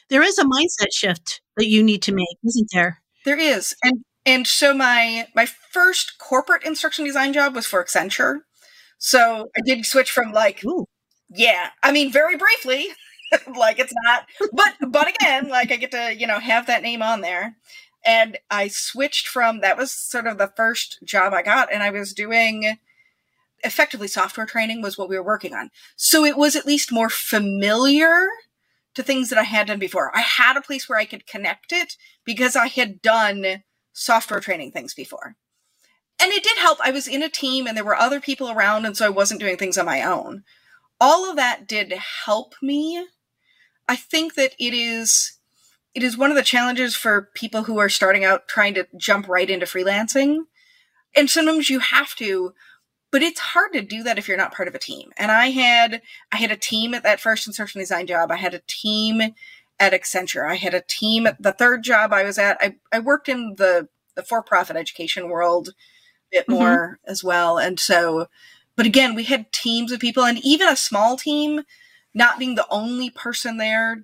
There 0.10 0.22
is 0.22 0.38
a 0.38 0.44
mindset 0.44 0.94
shift 0.94 1.42
that 1.58 1.68
you 1.68 1.82
need 1.82 2.04
to 2.04 2.14
make, 2.14 2.38
isn't 2.46 2.70
there? 2.72 3.02
There 3.26 3.40
is. 3.40 3.76
And 3.84 4.06
and 4.24 4.46
so 4.46 4.76
my 4.76 5.30
my 5.34 5.48
first 5.48 6.20
corporate 6.20 6.64
instruction 6.64 7.06
design 7.06 7.34
job 7.34 7.56
was 7.56 7.66
for 7.66 7.84
Accenture. 7.84 8.42
So 9.00 9.50
I 9.58 9.62
did 9.66 9.84
switch 9.88 10.12
from 10.12 10.32
like 10.32 10.64
Ooh. 10.64 10.86
Yeah, 11.36 11.70
I 11.82 11.92
mean, 11.92 12.12
very 12.12 12.38
briefly, 12.38 12.90
like 13.58 13.80
it's 13.80 13.94
not, 14.04 14.28
but 14.52 14.74
but 14.88 15.10
again, 15.10 15.50
like 15.50 15.72
I 15.72 15.78
get 15.78 15.92
to 15.92 16.16
you 16.16 16.28
know 16.28 16.40
have 16.40 16.68
that 16.68 16.84
name 16.84 17.02
on 17.02 17.22
there, 17.22 17.58
and 18.06 18.38
I 18.52 18.68
switched 18.68 19.28
from 19.28 19.62
that 19.62 19.78
was 19.78 19.92
sort 19.92 20.28
of 20.28 20.38
the 20.38 20.54
first 20.56 21.00
job 21.04 21.34
I 21.34 21.42
got, 21.42 21.74
and 21.74 21.82
I 21.82 21.90
was 21.90 22.14
doing 22.14 22.78
effectively 23.64 24.08
software 24.08 24.46
training 24.46 24.82
was 24.82 24.98
what 24.98 25.10
we 25.10 25.18
were 25.18 25.24
working 25.24 25.54
on, 25.54 25.72
so 25.96 26.24
it 26.24 26.38
was 26.38 26.56
at 26.56 26.68
least 26.68 26.92
more 26.92 27.10
familiar 27.10 28.28
to 28.94 29.02
things 29.02 29.30
that 29.30 29.40
I 29.40 29.44
had 29.44 29.68
done 29.68 29.80
before. 29.80 30.16
I 30.16 30.22
had 30.22 30.56
a 30.56 30.62
place 30.62 30.88
where 30.88 31.00
I 31.00 31.06
could 31.06 31.26
connect 31.26 31.72
it 31.72 31.98
because 32.26 32.56
I 32.56 32.68
had 32.68 33.02
done 33.02 33.64
software 33.92 34.40
training 34.40 34.72
things 34.72 34.94
before. 34.94 35.36
And 36.22 36.32
it 36.32 36.44
did 36.44 36.60
help. 36.60 36.78
I 36.84 36.92
was 36.92 37.08
in 37.08 37.24
a 37.24 37.30
team 37.30 37.66
and 37.66 37.76
there 37.76 37.84
were 37.84 37.96
other 37.96 38.22
people 38.22 38.52
around, 38.52 38.86
and 38.86 38.96
so 38.96 39.08
I 39.08 39.10
wasn't 39.10 39.40
doing 39.40 39.58
things 39.58 39.80
on 39.80 39.88
my 39.88 40.04
own 40.04 40.44
all 41.04 41.30
of 41.30 41.36
that 41.36 41.68
did 41.68 41.92
help 41.92 42.56
me. 42.62 43.06
I 43.90 43.98
think 43.98 44.36
that 44.36 44.54
it 44.58 44.74
is 44.74 45.38
it 45.94 46.02
is 46.02 46.18
one 46.18 46.32
of 46.32 46.38
the 46.38 46.44
challenges 46.44 46.96
for 46.96 47.30
people 47.36 47.64
who 47.64 47.78
are 47.78 47.90
starting 47.90 48.24
out 48.24 48.48
trying 48.48 48.74
to 48.76 48.88
jump 48.98 49.28
right 49.28 49.50
into 49.50 49.66
freelancing. 49.66 50.46
And 51.16 51.30
sometimes 51.30 51.70
you 51.70 51.80
have 51.80 52.16
to, 52.16 52.54
but 53.12 53.22
it's 53.22 53.40
hard 53.40 53.74
to 53.74 53.82
do 53.82 54.02
that 54.04 54.18
if 54.18 54.28
you're 54.28 54.38
not 54.38 54.56
part 54.56 54.70
of 54.70 54.74
a 54.74 54.80
team. 54.80 55.12
And 55.18 55.30
I 55.30 55.48
had 55.48 56.02
I 56.32 56.38
had 56.38 56.52
a 56.52 56.56
team 56.56 56.94
at 56.94 57.04
that 57.04 57.20
first 57.20 57.48
instruction 57.48 57.80
design 57.80 58.08
job. 58.08 58.32
I 58.32 58.38
had 58.38 58.54
a 58.54 58.62
team 58.66 59.22
at 59.80 59.92
Accenture. 59.94 60.50
I 60.50 60.56
had 60.56 60.74
a 60.74 60.84
team 60.88 61.28
at 61.28 61.42
the 61.42 61.52
third 61.52 61.84
job 61.84 62.14
I 62.14 62.24
was 62.24 62.38
at. 62.38 62.58
I, 62.62 62.76
I 62.94 63.00
worked 63.00 63.28
in 63.28 63.56
the, 63.58 63.90
the 64.16 64.24
for-profit 64.24 64.78
education 64.78 65.28
world 65.28 65.70
a 65.70 65.72
bit 66.32 66.48
mm-hmm. 66.48 66.54
more 66.54 66.88
mm-hmm. 66.88 67.12
as 67.12 67.26
well. 67.26 67.58
And 67.58 67.78
so 67.78 68.28
but 68.76 68.86
again, 68.86 69.16
we 69.16 69.24
had 69.24 69.52
teams 69.52 69.92
of 69.92 70.00
people, 70.00 70.24
and 70.24 70.40
even 70.44 70.68
a 70.68 70.76
small 70.76 71.18
team, 71.18 71.62
not 72.14 72.40
being 72.40 72.56
the 72.56 72.68
only 72.70 73.10
person 73.10 73.58
there, 73.58 74.04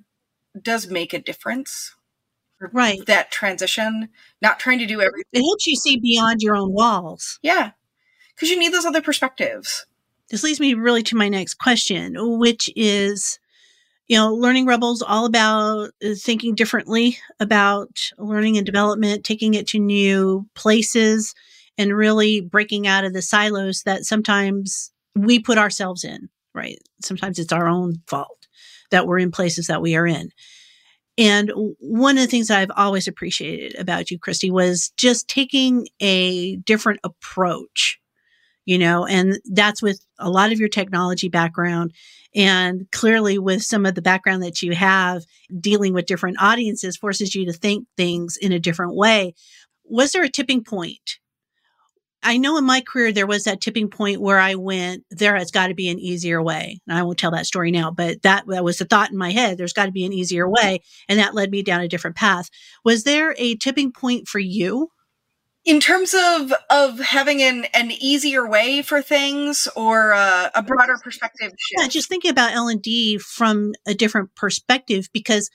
does 0.62 0.88
make 0.88 1.14
a 1.14 1.20
difference. 1.20 1.96
Right. 2.74 3.00
That 3.06 3.32
transition, 3.32 4.10
not 4.42 4.60
trying 4.60 4.80
to 4.80 4.86
do 4.86 5.02
everything. 5.02 5.30
It 5.32 5.42
helps 5.42 5.66
you 5.66 5.76
see 5.76 5.98
beyond 5.98 6.42
your 6.42 6.56
own 6.56 6.74
walls. 6.74 7.40
Yeah. 7.42 7.72
Because 8.36 8.50
you 8.50 8.60
need 8.60 8.74
those 8.74 8.86
other 8.86 9.02
perspectives. 9.02 9.86
This 10.30 10.44
leads 10.44 10.60
me 10.60 10.74
really 10.74 11.04
to 11.04 11.16
my 11.16 11.30
next 11.30 11.56
question, 11.56 12.16
which 12.38 12.70
is 12.76 13.40
you 14.10 14.18
know, 14.18 14.34
Learning 14.34 14.66
Rebels 14.66 15.04
all 15.04 15.26
about 15.26 15.92
uh, 16.04 16.16
thinking 16.18 16.56
differently 16.56 17.20
about 17.40 18.10
learning 18.18 18.58
and 18.58 18.66
development, 18.66 19.24
taking 19.24 19.54
it 19.54 19.68
to 19.68 19.80
new 19.80 20.48
places, 20.56 21.36
and 21.80 21.96
really 21.96 22.42
breaking 22.42 22.86
out 22.86 23.06
of 23.06 23.14
the 23.14 23.22
silos 23.22 23.84
that 23.84 24.04
sometimes 24.04 24.92
we 25.16 25.40
put 25.40 25.58
ourselves 25.58 26.04
in, 26.04 26.30
right? 26.54 26.78
Sometimes 27.02 27.40
it's 27.40 27.54
our 27.54 27.70
own 27.70 27.96
fault 28.06 28.48
that 28.92 29.08
we're 29.08 29.18
in 29.18 29.32
places 29.32 29.68
that 29.68 29.82
we 29.82 29.96
are 29.96 30.06
in. 30.06 30.30
And 31.18 31.52
one 31.80 32.18
of 32.18 32.22
the 32.22 32.28
things 32.28 32.52
I've 32.52 32.72
always 32.76 33.08
appreciated 33.08 33.80
about 33.80 34.12
you, 34.12 34.20
Christy, 34.20 34.52
was 34.52 34.92
just 34.98 35.30
taking 35.30 35.88
a 36.02 36.58
different 36.58 37.00
approach, 37.04 37.98
you 38.66 38.78
know, 38.78 39.06
and 39.06 39.40
that's 39.46 39.82
with 39.82 40.06
a 40.20 40.30
lot 40.30 40.52
of 40.52 40.60
your 40.60 40.70
technology 40.70 41.30
background 41.30 41.94
and 42.36 42.92
clearly 42.92 43.40
with 43.40 43.64
some 43.64 43.86
of 43.86 43.96
the 43.96 44.02
background 44.02 44.44
that 44.44 44.62
you 44.62 44.74
have 44.74 45.24
dealing 45.60 45.94
with 45.94 46.06
different 46.06 46.42
audiences 46.42 46.98
forces 46.98 47.34
you 47.36 47.46
to 47.46 47.54
think 47.54 47.88
things 47.96 48.36
in 48.36 48.52
a 48.52 48.60
different 48.60 48.96
way. 48.96 49.34
Was 49.86 50.12
there 50.12 50.24
a 50.24 50.30
tipping 50.30 50.64
point 50.64 51.20
I 52.22 52.38
know 52.38 52.58
in 52.58 52.66
my 52.66 52.82
career 52.82 53.12
there 53.12 53.28
was 53.28 53.46
that 53.46 53.62
tipping 53.62 53.90
point 53.90 54.22
where 54.22 54.40
I 54.40 54.56
went, 54.56 55.06
there 55.10 55.36
has 55.36 55.52
got 55.52 55.68
to 55.68 55.74
be 55.74 55.90
an 55.90 56.00
easier 56.00 56.42
way. 56.42 56.82
And 56.88 56.98
I 56.98 57.04
won't 57.04 57.18
tell 57.18 57.32
that 57.32 57.46
story 57.46 57.72
now, 57.72 57.92
but 57.92 58.22
that, 58.24 58.46
that 58.48 58.64
was 58.64 58.78
the 58.78 58.86
thought 58.86 59.12
in 59.12 59.18
my 59.18 59.32
head. 59.32 59.58
There's 59.58 59.74
got 59.74 59.86
to 59.86 59.92
be 59.92 60.06
an 60.06 60.14
easier 60.14 60.50
way. 60.50 60.82
And 61.08 61.20
that 61.20 61.34
led 61.34 61.52
me 61.52 61.64
down 61.64 61.82
a 61.82 61.88
different 61.88 62.18
path. 62.18 62.50
Was 62.84 63.04
there 63.04 63.36
a 63.38 63.56
tipping 63.56 63.92
point 63.92 64.28
for 64.28 64.40
you? 64.40 64.90
In 65.66 65.80
terms 65.80 66.16
of 66.16 66.54
of 66.70 67.00
having 67.00 67.44
an, 67.44 67.66
an 67.74 67.92
easier 67.92 68.48
way 68.48 68.82
for 68.82 69.02
things 69.02 69.68
or 69.76 70.14
uh, 70.14 70.50
a 70.56 70.64
broader 70.64 70.98
perspective 71.04 71.52
shift? 71.58 71.82
Yeah, 71.82 71.88
just 71.90 72.08
thinking 72.08 72.32
about 72.32 72.54
L 72.54 72.70
and 72.70 72.82
D 72.82 73.18
from 73.18 73.74
a 73.86 73.94
different 73.94 74.34
perspective 74.36 75.10
because 75.14 75.50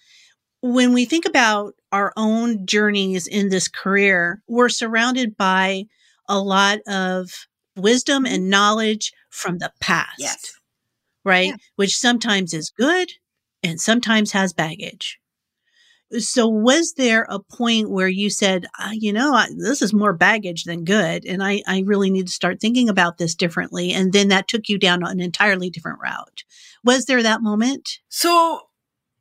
when 0.60 0.92
we 0.92 1.04
think 1.04 1.24
about 1.24 1.74
our 1.90 2.12
own 2.16 2.66
journeys 2.66 3.26
in 3.26 3.48
this 3.48 3.66
career, 3.66 4.42
we're 4.46 4.68
surrounded 4.68 5.36
by 5.36 5.84
a 6.28 6.38
lot 6.38 6.78
of 6.86 7.46
wisdom 7.76 8.26
and 8.26 8.50
knowledge 8.50 9.12
from 9.30 9.58
the 9.58 9.72
past. 9.80 10.18
Yes. 10.18 10.52
Right? 11.24 11.48
Yeah. 11.48 11.56
Which 11.76 11.96
sometimes 11.96 12.54
is 12.54 12.70
good 12.70 13.12
and 13.62 13.80
sometimes 13.80 14.32
has 14.32 14.52
baggage. 14.52 15.18
So, 16.18 16.46
was 16.46 16.94
there 16.94 17.26
a 17.28 17.40
point 17.40 17.90
where 17.90 18.08
you 18.08 18.30
said, 18.30 18.66
uh, 18.78 18.90
you 18.92 19.12
know, 19.12 19.34
I, 19.34 19.48
this 19.56 19.82
is 19.82 19.92
more 19.92 20.12
baggage 20.12 20.64
than 20.64 20.84
good, 20.84 21.24
and 21.24 21.42
I, 21.42 21.62
I 21.66 21.82
really 21.86 22.10
need 22.10 22.26
to 22.26 22.32
start 22.32 22.60
thinking 22.60 22.88
about 22.88 23.18
this 23.18 23.34
differently? 23.34 23.92
And 23.92 24.12
then 24.12 24.28
that 24.28 24.46
took 24.46 24.68
you 24.68 24.78
down 24.78 25.04
an 25.04 25.18
entirely 25.18 25.70
different 25.70 25.98
route. 26.00 26.44
Was 26.84 27.06
there 27.06 27.22
that 27.22 27.42
moment? 27.42 27.98
So, 28.08 28.60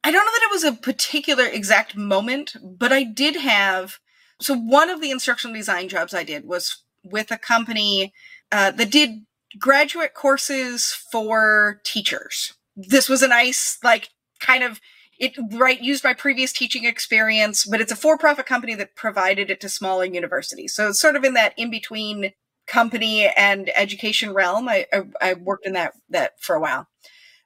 I 0.04 0.12
don't 0.12 0.26
know 0.26 0.32
that 0.32 0.50
it 0.50 0.52
was 0.52 0.64
a 0.66 0.74
particular 0.74 1.46
exact 1.46 1.96
moment, 1.96 2.56
but 2.62 2.92
I 2.92 3.04
did 3.04 3.38
have. 3.38 4.00
So, 4.40 4.56
one 4.56 4.90
of 4.90 5.02
the 5.02 5.10
instructional 5.10 5.56
design 5.56 5.88
jobs 5.88 6.14
I 6.14 6.24
did 6.24 6.46
was 6.46 6.83
with 7.04 7.32
a 7.32 7.38
company 7.38 8.14
uh, 8.52 8.72
that 8.72 8.92
did 8.92 9.26
graduate 9.60 10.14
courses 10.14 10.92
for 11.12 11.82
teachers. 11.84 12.54
This 12.76 13.08
was 13.08 13.22
a 13.22 13.28
nice, 13.28 13.78
like, 13.84 14.10
kind 14.40 14.64
of 14.64 14.80
it 15.20 15.34
right 15.52 15.80
used 15.82 16.04
my 16.04 16.14
previous 16.14 16.52
teaching 16.52 16.86
experience, 16.86 17.66
but 17.66 17.80
it's 17.80 17.92
a 17.92 17.96
for-profit 17.96 18.46
company 18.46 18.76
that 18.76 18.96
provided 18.96 19.52
it 19.52 19.62
to 19.62 19.70
smaller 19.70 20.06
universities. 20.06 20.74
So 20.74 20.90
it's 20.90 21.00
sort 21.00 21.16
of 21.16 21.24
in 21.24 21.36
that 21.36 21.54
in 21.56 21.70
between 21.70 22.32
company 22.66 23.28
and 23.38 23.70
education 23.76 24.34
realm. 24.34 24.68
I, 24.68 24.88
I, 24.92 25.04
I 25.22 25.34
worked 25.36 25.68
in 25.68 25.74
that 25.74 25.94
that 26.10 26.42
for 26.42 26.56
a 26.56 26.60
while. 26.60 26.88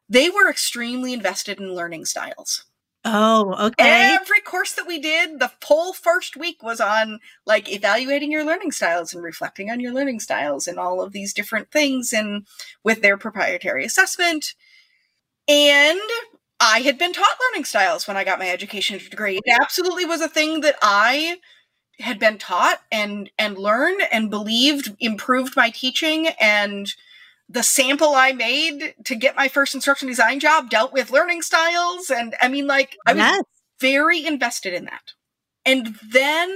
They 0.07 0.29
were 0.29 0.49
extremely 0.49 1.11
invested 1.11 1.59
in 1.59 1.75
learning 1.75 2.05
styles. 2.05 2.63
Oh, 3.09 3.55
okay. 3.67 4.17
Every 4.19 4.41
course 4.41 4.73
that 4.73 4.85
we 4.85 4.99
did, 4.99 5.39
the 5.39 5.49
whole 5.63 5.93
first 5.93 6.35
week 6.35 6.61
was 6.61 6.81
on 6.81 7.19
like 7.45 7.71
evaluating 7.71 8.31
your 8.31 8.43
learning 8.43 8.73
styles 8.73 9.13
and 9.13 9.23
reflecting 9.23 9.71
on 9.71 9.79
your 9.79 9.93
learning 9.93 10.19
styles 10.19 10.67
and 10.67 10.77
all 10.77 11.01
of 11.01 11.13
these 11.13 11.33
different 11.33 11.71
things 11.71 12.11
and 12.11 12.45
with 12.83 13.01
their 13.01 13.17
proprietary 13.17 13.85
assessment. 13.85 14.55
And 15.47 16.01
I 16.59 16.79
had 16.79 16.97
been 16.97 17.13
taught 17.13 17.37
learning 17.49 17.63
styles 17.63 18.07
when 18.09 18.17
I 18.17 18.25
got 18.25 18.39
my 18.39 18.49
education 18.49 18.97
degree. 18.97 19.37
It 19.37 19.57
absolutely 19.61 20.05
was 20.05 20.19
a 20.19 20.27
thing 20.27 20.59
that 20.61 20.75
I 20.81 21.37
had 21.99 22.19
been 22.19 22.37
taught 22.37 22.81
and 22.91 23.29
and 23.39 23.57
learned 23.57 24.01
and 24.11 24.29
believed 24.29 24.95
improved 24.99 25.55
my 25.55 25.69
teaching 25.69 26.27
and 26.41 26.93
the 27.49 27.63
sample 27.63 28.13
I 28.13 28.33
made 28.33 28.95
to 29.05 29.15
get 29.15 29.35
my 29.35 29.47
first 29.47 29.73
instruction 29.73 30.07
design 30.07 30.39
job 30.39 30.69
dealt 30.69 30.91
with 30.91 31.11
learning 31.11 31.41
styles. 31.41 32.09
And 32.09 32.35
I 32.41 32.47
mean, 32.47 32.67
like, 32.67 32.97
I 33.05 33.13
was 33.13 33.19
yes. 33.19 33.43
very 33.79 34.25
invested 34.25 34.73
in 34.73 34.85
that. 34.85 35.13
And 35.65 35.95
then 36.11 36.53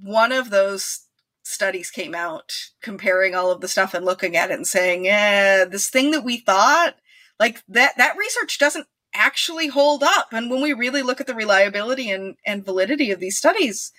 one 0.00 0.32
of 0.32 0.50
those 0.50 1.00
studies 1.42 1.90
came 1.90 2.14
out 2.14 2.52
comparing 2.82 3.34
all 3.34 3.50
of 3.50 3.60
the 3.60 3.68
stuff 3.68 3.94
and 3.94 4.04
looking 4.04 4.36
at 4.36 4.50
it 4.50 4.54
and 4.54 4.66
saying, 4.66 5.04
yeah, 5.04 5.64
this 5.64 5.88
thing 5.88 6.10
that 6.12 6.24
we 6.24 6.36
thought, 6.36 6.96
like 7.40 7.62
that, 7.68 7.96
that 7.96 8.16
research 8.16 8.58
doesn't 8.58 8.86
actually 9.14 9.68
hold 9.68 10.02
up. 10.02 10.28
And 10.32 10.50
when 10.50 10.60
we 10.60 10.72
really 10.72 11.02
look 11.02 11.20
at 11.20 11.26
the 11.26 11.34
reliability 11.34 12.10
and, 12.10 12.36
and 12.44 12.64
validity 12.64 13.10
of 13.10 13.18
these 13.18 13.38
studies, 13.38 13.92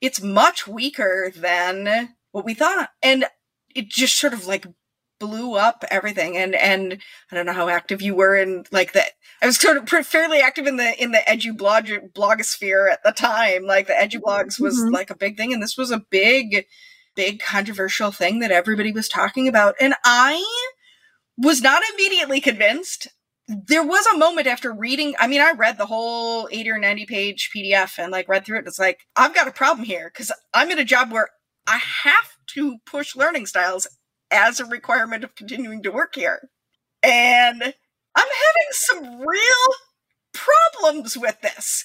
it's 0.00 0.20
much 0.20 0.66
weaker 0.66 1.32
than 1.34 2.14
what 2.32 2.44
we 2.44 2.54
thought. 2.54 2.90
And 3.02 3.26
it 3.74 3.88
just 3.88 4.18
sort 4.18 4.32
of 4.32 4.46
like 4.46 4.66
blew 5.18 5.54
up 5.54 5.84
everything 5.90 6.36
and 6.36 6.54
and 6.54 6.98
i 7.30 7.34
don't 7.34 7.46
know 7.46 7.52
how 7.52 7.68
active 7.68 8.02
you 8.02 8.14
were 8.14 8.36
in 8.36 8.64
like 8.70 8.92
that 8.92 9.12
i 9.42 9.46
was 9.46 9.58
sort 9.58 9.76
of 9.76 10.06
fairly 10.06 10.40
active 10.40 10.66
in 10.66 10.76
the 10.76 11.02
in 11.02 11.12
the 11.12 11.22
edu 11.28 11.56
blog 11.56 11.86
blogosphere 12.14 12.90
at 12.90 13.02
the 13.02 13.12
time 13.12 13.64
like 13.64 13.86
the 13.86 13.92
edu 13.94 14.20
blogs 14.20 14.60
was 14.60 14.78
mm-hmm. 14.78 14.94
like 14.94 15.10
a 15.10 15.16
big 15.16 15.36
thing 15.36 15.52
and 15.52 15.62
this 15.62 15.76
was 15.76 15.90
a 15.90 16.04
big 16.10 16.66
big 17.14 17.40
controversial 17.40 18.10
thing 18.10 18.40
that 18.40 18.50
everybody 18.50 18.92
was 18.92 19.08
talking 19.08 19.48
about 19.48 19.74
and 19.80 19.94
i 20.04 20.44
was 21.38 21.62
not 21.62 21.82
immediately 21.94 22.40
convinced 22.40 23.08
there 23.48 23.84
was 23.84 24.04
a 24.06 24.18
moment 24.18 24.46
after 24.46 24.72
reading 24.72 25.14
i 25.18 25.26
mean 25.26 25.40
i 25.40 25.52
read 25.52 25.78
the 25.78 25.86
whole 25.86 26.48
80 26.50 26.70
or 26.70 26.78
90 26.78 27.06
page 27.06 27.50
pdf 27.54 27.98
and 27.98 28.12
like 28.12 28.28
read 28.28 28.44
through 28.44 28.56
it 28.56 28.60
and 28.60 28.68
it's 28.68 28.78
like 28.78 29.06
i've 29.16 29.34
got 29.34 29.48
a 29.48 29.52
problem 29.52 29.84
here 29.84 30.10
because 30.12 30.32
i'm 30.52 30.70
in 30.70 30.78
a 30.78 30.84
job 30.84 31.12
where 31.12 31.28
i 31.66 31.78
have 31.78 32.36
to 32.48 32.78
push 32.86 33.16
learning 33.16 33.46
styles 33.46 33.86
as 34.30 34.60
a 34.60 34.66
requirement 34.66 35.24
of 35.24 35.34
continuing 35.34 35.82
to 35.82 35.92
work 35.92 36.14
here. 36.14 36.48
And 37.02 37.62
I'm 37.62 37.72
having 38.14 38.70
some 38.70 39.20
real 39.20 39.74
problems 40.32 41.16
with 41.16 41.40
this. 41.40 41.84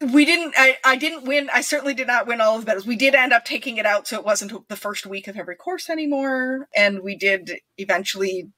We 0.00 0.24
didn't, 0.24 0.54
I, 0.56 0.78
I 0.84 0.96
didn't 0.96 1.24
win. 1.24 1.48
I 1.52 1.60
certainly 1.60 1.94
did 1.94 2.08
not 2.08 2.26
win 2.26 2.40
all 2.40 2.56
of 2.56 2.62
the 2.62 2.66
battles. 2.66 2.86
We 2.86 2.96
did 2.96 3.14
end 3.14 3.32
up 3.32 3.44
taking 3.44 3.76
it 3.76 3.86
out 3.86 4.08
so 4.08 4.18
it 4.18 4.24
wasn't 4.24 4.68
the 4.68 4.76
first 4.76 5.06
week 5.06 5.28
of 5.28 5.36
every 5.36 5.54
course 5.54 5.88
anymore. 5.88 6.68
And 6.74 7.02
we 7.02 7.16
did 7.16 7.60
eventually 7.78 8.50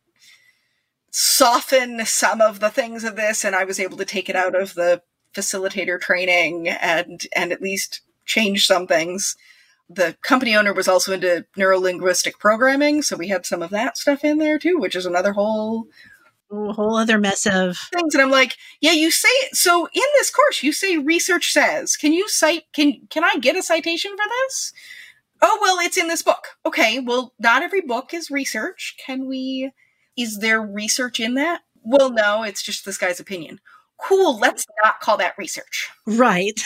soften 1.11 2.05
some 2.07 2.41
of 2.41 2.61
the 2.61 2.71
things 2.71 3.05
of 3.05 3.17
this. 3.17 3.45
And 3.45 3.55
I 3.55 3.65
was 3.65 3.79
able 3.79 3.99
to 3.99 4.07
take 4.07 4.31
it 4.31 4.37
out 4.37 4.55
of 4.55 4.75
the 4.75 5.03
facilitator 5.35 6.01
training 6.01 6.69
and, 6.69 7.27
and 7.35 7.53
at 7.53 7.61
least 7.61 8.01
change 8.25 8.67
some 8.67 8.87
things 8.87 9.37
the 9.89 10.17
company 10.23 10.55
owner 10.55 10.73
was 10.73 10.89
also 10.89 11.13
into 11.13 11.45
neurolinguistic 11.57 12.39
programming, 12.39 13.03
so 13.03 13.17
we 13.17 13.29
had 13.29 13.47
some 13.47 13.63
of 13.63 13.71
that 13.71 13.99
stuff 13.99 14.25
in 14.25 14.39
there 14.39 14.59
too, 14.59 14.79
which 14.79 14.97
is 14.97 15.07
another 15.07 15.33
whole 15.33 15.89
a 16.51 16.73
whole 16.73 16.97
other 16.97 17.19
mess 17.19 17.47
of 17.47 17.77
things. 17.93 18.15
And 18.15 18.23
I'm 18.23 18.31
like, 18.31 18.57
yeah, 18.81 18.93
you 18.93 19.11
say 19.11 19.29
it. 19.29 19.57
So 19.57 19.87
in 19.87 20.03
this 20.15 20.31
course, 20.31 20.63
you 20.63 20.73
say 20.73 20.99
research 20.99 21.53
says. 21.53 21.97
Can 21.97 22.13
you 22.13 22.29
cite? 22.29 22.65
Can 22.73 23.07
can 23.11 23.25
I 23.25 23.37
get 23.41 23.57
a 23.57 23.63
citation 23.63 24.13
for 24.13 24.25
this? 24.29 24.73
Oh 25.43 25.59
well, 25.61 25.79
it's 25.81 25.99
in 25.99 26.09
this 26.09 26.23
book. 26.23 26.49
Okay, 26.65 27.01
well, 27.01 27.35
not 27.39 27.63
every 27.63 27.81
book 27.81 28.15
is 28.15 28.31
research. 28.31 28.97
Can 29.05 29.27
we? 29.27 29.73
Is 30.17 30.39
there 30.39 30.63
research 30.63 31.19
in 31.19 31.35
that? 31.35 31.63
Well, 31.83 32.11
no, 32.11 32.45
it's 32.45 32.63
just 32.63 32.85
this 32.85 32.99
guy's 32.99 33.21
opinion. 33.21 33.61
Cool. 33.99 34.39
Let's 34.39 34.65
not 34.83 35.01
call 35.01 35.17
that 35.19 35.35
research. 35.39 35.91
Right. 36.07 36.61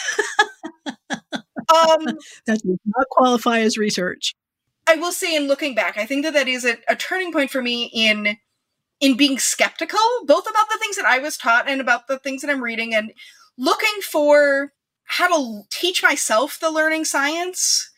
Um, 1.75 2.05
that 2.47 2.61
does 2.63 2.79
not 2.87 3.09
qualify 3.11 3.61
as 3.61 3.77
research. 3.79 4.35
I 4.87 4.97
will 4.97 5.13
say, 5.13 5.37
in 5.37 5.49
looking 5.49 5.75
back, 5.75 5.99
I 5.99 6.07
think 6.07 6.25
that 6.25 6.33
that 6.33 6.49
is 6.49 6.65
a, 6.65 6.79
a 6.89 6.97
turning 6.97 7.33
point 7.33 7.51
for 7.51 7.63
me 7.63 7.91
in 7.93 8.39
in 9.01 9.17
being 9.17 9.39
skeptical, 9.39 10.01
both 10.27 10.49
about 10.49 10.69
the 10.73 10.79
things 10.81 10.97
that 10.97 11.05
I 11.05 11.21
was 11.21 11.37
taught 11.37 11.69
and 11.69 11.81
about 11.81 12.09
the 12.09 12.19
things 12.19 12.43
that 12.43 12.51
I'm 12.51 12.65
reading, 12.65 12.95
and 12.95 13.13
looking 13.57 14.01
for 14.03 14.73
how 15.05 15.29
to 15.29 15.63
teach 15.71 16.03
myself 16.03 16.59
the 16.61 16.71
learning 16.71 17.05
science. 17.05 17.91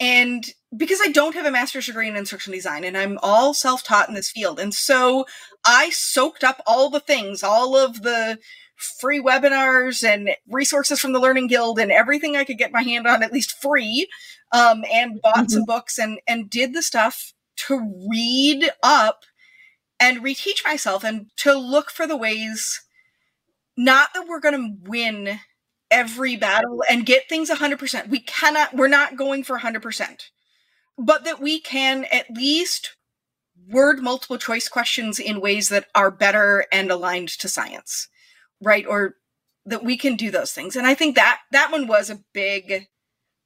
And 0.00 0.44
because 0.76 0.98
I 1.02 1.08
don't 1.08 1.34
have 1.34 1.46
a 1.46 1.50
master's 1.50 1.86
degree 1.86 2.08
in 2.08 2.16
instructional 2.16 2.56
design 2.56 2.82
and 2.82 2.96
I'm 2.96 3.18
all 3.22 3.54
self 3.54 3.84
taught 3.84 4.08
in 4.08 4.14
this 4.14 4.30
field. 4.30 4.58
And 4.58 4.74
so 4.74 5.26
I 5.64 5.90
soaked 5.90 6.42
up 6.42 6.60
all 6.66 6.90
the 6.90 7.00
things, 7.00 7.42
all 7.42 7.76
of 7.76 8.02
the 8.02 8.38
free 8.82 9.20
webinars 9.20 10.04
and 10.04 10.30
resources 10.48 11.00
from 11.00 11.12
the 11.12 11.20
Learning 11.20 11.46
Guild 11.46 11.78
and 11.78 11.92
everything 11.92 12.36
I 12.36 12.44
could 12.44 12.58
get 12.58 12.72
my 12.72 12.82
hand 12.82 13.06
on, 13.06 13.22
at 13.22 13.32
least 13.32 13.60
free, 13.60 14.08
um, 14.52 14.84
and 14.92 15.20
bought 15.22 15.36
mm-hmm. 15.36 15.48
some 15.48 15.64
books 15.64 15.98
and 15.98 16.20
and 16.26 16.50
did 16.50 16.74
the 16.74 16.82
stuff 16.82 17.32
to 17.56 18.06
read 18.10 18.70
up 18.82 19.24
and 20.00 20.22
reteach 20.22 20.64
myself 20.64 21.04
and 21.04 21.30
to 21.36 21.54
look 21.54 21.90
for 21.90 22.06
the 22.06 22.16
ways. 22.16 22.82
Not 23.76 24.10
that 24.14 24.26
we're 24.28 24.40
going 24.40 24.56
to 24.56 24.90
win 24.90 25.38
every 25.90 26.36
battle 26.36 26.82
and 26.90 27.06
get 27.06 27.28
things 27.28 27.50
100%. 27.50 28.08
We 28.08 28.20
cannot, 28.20 28.74
we're 28.74 28.88
not 28.88 29.16
going 29.16 29.44
for 29.44 29.58
100%, 29.58 30.30
but 30.98 31.24
that 31.24 31.40
we 31.40 31.60
can 31.60 32.06
at 32.10 32.30
least 32.30 32.96
word 33.68 34.00
multiple 34.00 34.38
choice 34.38 34.68
questions 34.68 35.20
in 35.20 35.40
ways 35.40 35.68
that 35.68 35.86
are 35.94 36.10
better 36.10 36.66
and 36.72 36.90
aligned 36.90 37.28
to 37.28 37.48
science 37.48 38.08
right 38.62 38.86
or 38.86 39.16
that 39.66 39.84
we 39.84 39.96
can 39.96 40.16
do 40.16 40.30
those 40.30 40.52
things. 40.52 40.76
And 40.76 40.86
i 40.86 40.94
think 40.94 41.14
that 41.16 41.40
that 41.50 41.70
one 41.70 41.86
was 41.86 42.10
a 42.10 42.20
big 42.32 42.88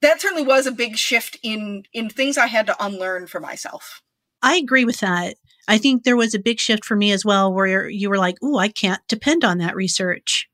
that 0.03 0.21
certainly 0.21 0.45
was 0.45 0.67
a 0.67 0.73
big 0.73 0.97
shift 0.97 1.39
in 1.43 1.85
in 1.93 2.09
things 2.09 2.39
i 2.39 2.47
had 2.47 2.67
to 2.67 2.85
unlearn 2.85 3.27
for 3.27 3.41
myself. 3.41 4.03
I 4.43 4.57
agree 4.57 4.85
with 4.85 5.01
that. 5.01 5.37
I 5.67 5.79
think 5.79 6.05
there 6.05 6.17
was 6.17 6.35
a 6.35 6.39
big 6.39 6.61
shift 6.61 6.85
for 6.85 6.95
me 6.95 7.11
as 7.11 7.25
well 7.25 7.53
where 7.53 7.89
you 7.89 8.11
were 8.11 8.19
like 8.19 8.37
oh 8.43 8.59
i 8.59 8.69
can't 8.69 9.01
depend 9.09 9.45
on 9.45 9.59
that 9.59 9.77
research 9.77 10.49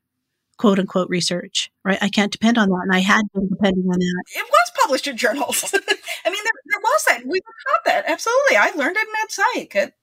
quote 0.57 0.79
unquote 0.79 1.09
research 1.09 1.69
right? 1.83 2.01
I 2.01 2.09
can't 2.09 2.31
depend 2.31 2.57
on 2.57 2.69
that 2.69 2.81
and 2.83 2.95
i 2.95 2.99
had 2.99 3.23
been 3.33 3.49
depending 3.49 3.85
on 3.85 3.99
that. 3.99 4.23
It 4.35 4.45
was 4.49 4.71
published 4.81 5.07
in 5.07 5.17
journals. 5.17 5.63
I 6.25 6.29
mean 6.29 6.43
there, 6.43 6.59
there 6.65 6.81
was 6.81 7.05
that. 7.07 7.21
We 7.25 7.39
were 7.39 7.55
taught 7.67 7.85
that. 7.85 8.05
Absolutely. 8.07 8.57
I 8.57 8.71
learned 8.75 8.97
it 8.97 9.07
in 9.07 9.13
that 9.13 9.31
psych. 9.31 9.75
It, 9.75 9.93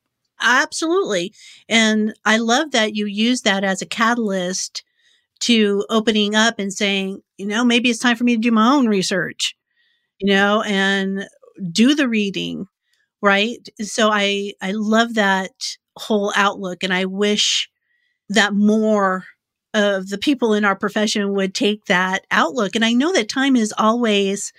Absolutely. 0.41 1.33
And 1.69 2.15
I 2.25 2.39
love 2.39 2.71
that 2.73 2.95
you 2.95 3.07
use 3.07 3.43
that 3.43 3.65
as 3.65 3.83
a 3.83 3.87
catalyst 3.87 4.83
to 5.41 5.85
opening 5.91 6.35
up 6.35 6.59
and 6.59 6.73
saying, 6.73 7.23
you 7.39 7.47
know, 7.47 7.65
maybe 7.65 7.91
it's 7.91 8.01
time 8.01 8.17
for 8.17 8.25
me 8.25 8.37
to 8.37 8.43
do 8.43 8.53
my 8.53 8.73
own 8.73 8.89
research, 8.89 9.57
you 10.21 10.33
know, 10.35 10.63
and 10.65 11.29
do 11.73 11.95
the 11.95 12.09
reading, 12.09 12.67
right? 13.23 13.69
So 13.81 14.11
I 14.13 14.55
I 14.63 14.73
love 14.73 15.15
that 15.15 15.53
whole 15.97 16.33
outlook 16.37 16.85
and 16.85 16.95
I 16.95 17.07
wish 17.07 17.69
that 18.31 18.55
more 18.55 19.25
of 19.75 20.09
the 20.09 20.19
people 20.19 20.55
in 20.55 20.65
our 20.65 20.77
profession 20.77 21.35
would 21.35 21.55
take 21.55 21.87
that 21.87 22.25
outlook 22.31 22.77
and 22.77 22.85
I 22.85 22.93
know 22.95 23.13
that 23.13 23.29
time 23.29 23.57
is 23.57 23.75
always 23.79 24.53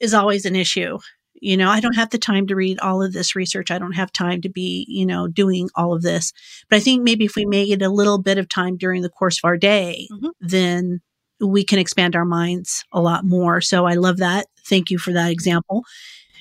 is 0.00 0.14
always 0.14 0.46
an 0.46 0.56
issue 0.56 0.98
you 1.44 1.58
know, 1.58 1.68
I 1.68 1.80
don't 1.80 1.96
have 1.96 2.08
the 2.08 2.18
time 2.18 2.46
to 2.46 2.56
read 2.56 2.78
all 2.80 3.02
of 3.02 3.12
this 3.12 3.36
research. 3.36 3.70
I 3.70 3.78
don't 3.78 3.92
have 3.92 4.10
time 4.10 4.40
to 4.42 4.48
be, 4.48 4.86
you 4.88 5.04
know, 5.04 5.28
doing 5.28 5.68
all 5.74 5.92
of 5.92 6.00
this. 6.00 6.32
But 6.70 6.76
I 6.76 6.80
think 6.80 7.02
maybe 7.02 7.26
if 7.26 7.36
we 7.36 7.44
make 7.44 7.68
it 7.68 7.82
a 7.82 7.90
little 7.90 8.16
bit 8.16 8.38
of 8.38 8.48
time 8.48 8.78
during 8.78 9.02
the 9.02 9.10
course 9.10 9.38
of 9.38 9.44
our 9.44 9.58
day, 9.58 10.08
mm-hmm. 10.10 10.28
then 10.40 11.02
we 11.40 11.62
can 11.62 11.78
expand 11.78 12.16
our 12.16 12.24
minds 12.24 12.86
a 12.92 13.00
lot 13.02 13.26
more. 13.26 13.60
So 13.60 13.84
I 13.84 13.92
love 13.92 14.16
that. 14.18 14.46
Thank 14.66 14.90
you 14.90 14.96
for 14.96 15.12
that 15.12 15.30
example. 15.30 15.84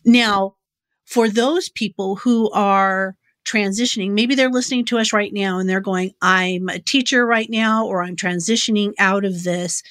Now, 0.06 0.56
for 1.06 1.28
those 1.28 1.68
people 1.68 2.16
who 2.16 2.50
are 2.52 3.18
transitioning, 3.46 4.12
maybe 4.12 4.36
they're 4.36 4.50
listening 4.50 4.86
to 4.86 5.00
us 5.00 5.12
right 5.12 5.34
now 5.34 5.60
and 5.60 5.70
they're 5.70 5.82
going, 5.82 6.12
I'm 6.22 6.70
a 6.70 6.80
teacher 6.80 7.26
right 7.26 7.50
now, 7.50 7.86
or 7.86 8.02
I'm 8.02 8.16
transitioning 8.16 8.94
out 9.00 9.26
of 9.26 9.44
this. 9.44 9.84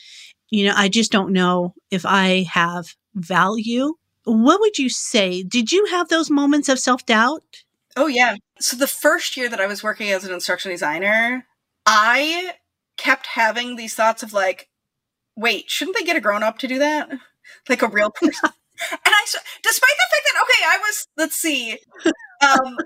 You 0.49 0.69
know, 0.69 0.75
I 0.75 0.89
just 0.89 1.13
don't 1.13 1.35
know 1.35 1.75
if 1.91 2.07
I 2.07 2.47
have 2.51 2.95
value 3.15 3.93
what 4.25 4.61
would 4.61 4.79
you 4.79 4.89
say? 4.89 5.43
Did 5.43 5.73
you 5.73 5.87
have 5.87 6.09
those 6.09 6.31
moments 6.31 6.69
of 6.69 6.79
self 6.79 7.05
doubt? 7.07 7.65
Oh, 7.97 8.07
yeah. 8.07 8.37
So, 8.61 8.77
the 8.77 8.87
first 8.87 9.37
year 9.37 9.49
that 9.49 9.61
I 9.61 9.67
was 9.67 9.83
working 9.83 10.11
as 10.11 10.25
an 10.25 10.33
instruction 10.33 10.71
designer, 10.71 11.47
I 11.85 12.55
kept 12.97 13.27
having 13.27 13.77
these 13.77 13.95
thoughts 13.95 14.23
of 14.23 14.33
like, 14.33 14.69
wait, 15.37 15.71
shouldn't 15.71 15.97
they 15.97 16.05
get 16.05 16.17
a 16.17 16.21
grown 16.21 16.43
up 16.43 16.59
to 16.59 16.69
do 16.69 16.79
that? 16.79 17.11
Like 17.69 17.83
a 17.83 17.89
real 17.89 18.11
person. 18.15 18.33
and 18.91 18.99
I, 19.05 19.25
despite 19.63 19.97
the 19.97 20.11
fact 20.11 20.25
that, 20.25 20.43
okay, 20.43 20.65
I 20.65 20.79
was, 20.79 21.09
let's 21.17 21.37
see, 21.37 21.79
um, 22.43 22.79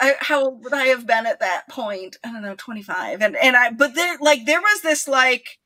I, 0.00 0.14
how 0.18 0.50
would 0.50 0.72
I 0.72 0.86
have 0.86 1.06
been 1.06 1.26
at 1.26 1.40
that 1.40 1.68
point? 1.68 2.16
I 2.24 2.32
don't 2.32 2.42
know, 2.42 2.54
25. 2.56 3.22
And, 3.22 3.36
and 3.36 3.56
I, 3.56 3.70
but 3.70 3.94
there, 3.94 4.18
like, 4.20 4.44
there 4.46 4.60
was 4.60 4.82
this 4.82 5.08
like, 5.08 5.58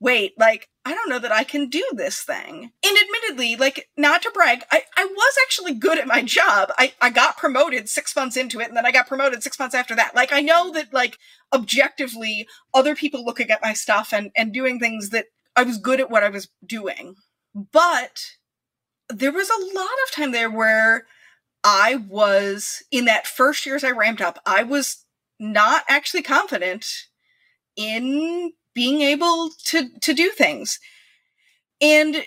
wait, 0.00 0.32
like, 0.38 0.68
I 0.86 0.94
don't 0.94 1.08
know 1.08 1.18
that 1.18 1.32
I 1.32 1.42
can 1.42 1.68
do 1.68 1.84
this 1.94 2.22
thing. 2.22 2.70
And 2.86 2.96
admittedly, 2.96 3.56
like, 3.56 3.88
not 3.96 4.22
to 4.22 4.30
brag, 4.30 4.62
I, 4.70 4.82
I 4.96 5.04
was 5.04 5.34
actually 5.44 5.74
good 5.74 5.98
at 5.98 6.06
my 6.06 6.22
job. 6.22 6.70
I, 6.78 6.94
I 7.00 7.10
got 7.10 7.36
promoted 7.36 7.88
six 7.88 8.14
months 8.14 8.36
into 8.36 8.60
it, 8.60 8.68
and 8.68 8.76
then 8.76 8.86
I 8.86 8.92
got 8.92 9.08
promoted 9.08 9.42
six 9.42 9.58
months 9.58 9.74
after 9.74 9.96
that. 9.96 10.14
Like, 10.14 10.32
I 10.32 10.42
know 10.42 10.70
that, 10.70 10.94
like, 10.94 11.18
objectively, 11.52 12.46
other 12.72 12.94
people 12.94 13.24
looking 13.24 13.50
at 13.50 13.64
my 13.64 13.72
stuff 13.72 14.14
and, 14.14 14.30
and 14.36 14.54
doing 14.54 14.78
things 14.78 15.10
that 15.10 15.26
I 15.56 15.64
was 15.64 15.78
good 15.78 15.98
at 15.98 16.08
what 16.08 16.22
I 16.22 16.28
was 16.28 16.48
doing. 16.64 17.16
But 17.52 18.22
there 19.08 19.32
was 19.32 19.50
a 19.50 19.76
lot 19.76 19.98
of 20.06 20.14
time 20.14 20.30
there 20.30 20.50
where 20.50 21.06
I 21.64 21.96
was, 21.96 22.84
in 22.92 23.06
that 23.06 23.26
first 23.26 23.66
year 23.66 23.74
as 23.74 23.82
I 23.82 23.90
ramped 23.90 24.22
up, 24.22 24.38
I 24.46 24.62
was 24.62 25.04
not 25.40 25.82
actually 25.88 26.22
confident 26.22 26.86
in 27.74 28.52
being 28.76 29.00
able 29.00 29.50
to 29.64 29.88
to 30.00 30.12
do 30.12 30.30
things. 30.30 30.78
And 31.80 32.24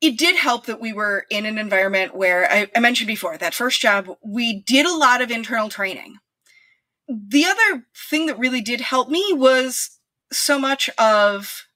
it 0.00 0.18
did 0.18 0.36
help 0.36 0.66
that 0.66 0.80
we 0.80 0.92
were 0.92 1.24
in 1.30 1.46
an 1.46 1.56
environment 1.56 2.14
where 2.14 2.50
I, 2.50 2.68
I, 2.76 2.80
mentioned 2.80 3.08
before 3.08 3.36
that 3.36 3.54
first 3.54 3.80
job, 3.80 4.08
we 4.22 4.62
did 4.62 4.86
a 4.86 4.94
lot 4.96 5.20
of 5.20 5.30
internal 5.30 5.68
training. 5.68 6.18
The 7.08 7.44
other 7.44 7.86
thing 8.08 8.26
that 8.26 8.38
really 8.38 8.60
did 8.60 8.80
help 8.80 9.08
me 9.08 9.32
was 9.32 9.98
so 10.30 10.58
much 10.58 10.90
of 10.98 11.66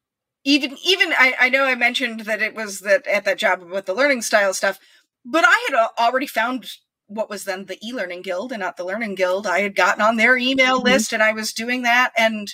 even 0.45 0.77
even 0.85 1.13
I, 1.13 1.35
I 1.41 1.49
know 1.49 1.65
I 1.65 1.75
mentioned 1.75 2.21
that 2.21 2.43
it 2.43 2.55
was 2.55 2.81
that 2.81 3.07
at 3.07 3.25
that 3.25 3.39
job 3.39 3.63
with 3.63 3.87
the 3.87 3.95
learning 3.95 4.23
style 4.23 4.53
stuff, 4.53 4.79
but 5.25 5.45
I 5.47 5.69
had 5.69 5.89
already 5.99 6.27
found 6.27 6.67
what 7.07 7.31
was 7.31 7.45
then 7.45 7.67
the 7.67 7.79
e-learning 7.87 8.23
guild 8.23 8.53
and 8.53 8.61
not 8.61 8.77
the 8.77 8.85
learning 8.85 9.15
guild. 9.15 9.47
I 9.47 9.61
had 9.61 9.77
gotten 9.77 10.03
on 10.03 10.17
their 10.17 10.37
email 10.37 10.79
mm-hmm. 10.79 10.87
list 10.87 11.13
and 11.13 11.23
I 11.23 11.33
was 11.33 11.53
doing 11.53 11.83
that 11.83 12.13
and 12.17 12.53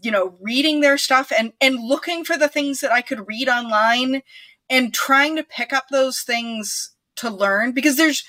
you 0.00 0.10
know, 0.10 0.36
reading 0.40 0.80
their 0.80 0.98
stuff 0.98 1.32
and 1.36 1.52
and 1.60 1.76
looking 1.80 2.24
for 2.24 2.36
the 2.36 2.48
things 2.48 2.80
that 2.80 2.92
I 2.92 3.02
could 3.02 3.26
read 3.26 3.48
online 3.48 4.22
and 4.70 4.94
trying 4.94 5.36
to 5.36 5.44
pick 5.44 5.72
up 5.72 5.88
those 5.90 6.20
things 6.20 6.94
to 7.16 7.30
learn 7.30 7.72
because 7.72 7.96
there's 7.96 8.24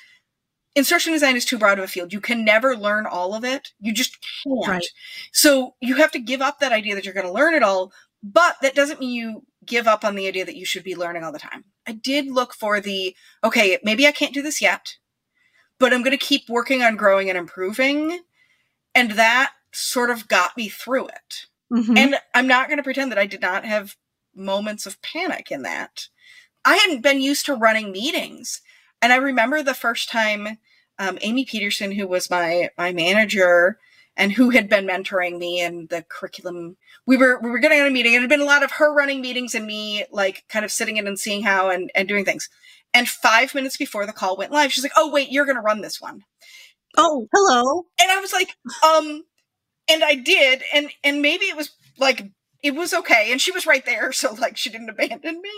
instruction 0.75 1.13
design 1.13 1.35
is 1.35 1.45
too 1.45 1.57
broad 1.57 1.77
of 1.77 1.83
a 1.83 1.87
field. 1.87 2.13
You 2.13 2.21
can 2.21 2.45
never 2.45 2.75
learn 2.75 3.05
all 3.05 3.33
of 3.33 3.43
it. 3.43 3.69
You 3.79 3.93
just 3.93 4.17
can't. 4.43 4.67
Right. 4.67 4.85
So 5.31 5.75
you 5.81 5.95
have 5.95 6.11
to 6.11 6.19
give 6.19 6.41
up 6.41 6.59
that 6.59 6.71
idea 6.71 6.95
that 6.95 7.05
you're 7.05 7.13
going 7.13 7.27
to 7.27 7.33
learn 7.33 7.53
it 7.53 7.63
all, 7.63 7.91
but 8.23 8.55
that 8.61 8.75
doesn't 8.75 8.99
mean 8.99 9.13
you 9.13 9.43
give 9.65 9.87
up 9.87 10.03
on 10.03 10.15
the 10.15 10.27
idea 10.27 10.45
that 10.45 10.55
you 10.55 10.65
should 10.65 10.83
be 10.83 10.95
learning 10.95 11.23
all 11.23 11.31
the 11.31 11.39
time. 11.39 11.65
I 11.87 11.91
did 11.91 12.27
look 12.27 12.53
for 12.53 12.79
the 12.79 13.15
okay, 13.43 13.77
maybe 13.83 14.07
I 14.07 14.11
can't 14.11 14.33
do 14.33 14.41
this 14.41 14.61
yet, 14.61 14.95
but 15.79 15.93
I'm 15.93 16.03
going 16.03 16.17
to 16.17 16.25
keep 16.25 16.49
working 16.49 16.81
on 16.81 16.95
growing 16.95 17.29
and 17.29 17.37
improving. 17.37 18.21
And 18.95 19.11
that 19.11 19.53
sort 19.71 20.09
of 20.09 20.27
got 20.27 20.57
me 20.57 20.69
through 20.69 21.07
it. 21.07 21.45
Mm-hmm. 21.71 21.97
And 21.97 22.15
I'm 22.33 22.47
not 22.47 22.67
going 22.67 22.77
to 22.77 22.83
pretend 22.83 23.11
that 23.11 23.19
I 23.19 23.25
did 23.25 23.41
not 23.41 23.65
have 23.65 23.95
moments 24.35 24.85
of 24.85 25.01
panic 25.01 25.51
in 25.51 25.63
that. 25.63 26.07
I 26.65 26.75
hadn't 26.75 27.01
been 27.01 27.21
used 27.21 27.45
to 27.45 27.55
running 27.55 27.91
meetings. 27.91 28.61
And 29.01 29.13
I 29.13 29.17
remember 29.17 29.63
the 29.63 29.73
first 29.73 30.09
time 30.09 30.57
um, 30.97 31.17
Amy 31.21 31.45
Peterson, 31.45 31.91
who 31.91 32.07
was 32.07 32.29
my 32.29 32.69
my 32.77 32.91
manager 32.91 33.79
and 34.17 34.33
who 34.33 34.49
had 34.49 34.67
been 34.67 34.85
mentoring 34.85 35.37
me 35.37 35.61
in 35.61 35.87
the 35.89 36.03
curriculum, 36.09 36.75
we 37.07 37.15
were 37.15 37.39
we 37.41 37.49
were 37.49 37.59
getting 37.59 37.79
on 37.79 37.87
a 37.87 37.91
meeting. 37.91 38.13
It 38.13 38.21
had 38.21 38.29
been 38.29 38.41
a 38.41 38.45
lot 38.45 38.63
of 38.63 38.71
her 38.73 38.93
running 38.93 39.21
meetings 39.21 39.55
and 39.55 39.65
me 39.65 40.03
like 40.11 40.43
kind 40.49 40.65
of 40.65 40.71
sitting 40.71 40.97
in 40.97 41.07
and 41.07 41.17
seeing 41.17 41.43
how 41.43 41.69
and, 41.69 41.89
and 41.95 42.07
doing 42.07 42.25
things. 42.25 42.49
And 42.93 43.07
five 43.07 43.55
minutes 43.55 43.77
before 43.77 44.05
the 44.05 44.11
call 44.11 44.35
went 44.35 44.51
live, 44.51 44.73
she's 44.73 44.83
like, 44.83 44.91
"Oh 44.97 45.09
wait, 45.09 45.31
you're 45.31 45.45
going 45.45 45.55
to 45.55 45.61
run 45.61 45.81
this 45.81 46.01
one." 46.01 46.23
Oh, 46.97 47.27
hello. 47.33 47.85
And 48.01 48.11
I 48.11 48.19
was 48.19 48.33
like, 48.33 48.55
um, 48.83 49.23
and 49.89 50.03
I 50.03 50.15
did, 50.15 50.63
and 50.73 50.89
and 51.03 51.21
maybe 51.21 51.45
it 51.45 51.57
was 51.57 51.71
like 51.97 52.31
it 52.61 52.75
was 52.75 52.93
okay, 52.93 53.31
and 53.31 53.41
she 53.41 53.51
was 53.51 53.65
right 53.65 53.85
there, 53.85 54.11
so 54.13 54.33
like 54.33 54.57
she 54.57 54.69
didn't 54.69 54.89
abandon 54.89 55.41
me. 55.41 55.51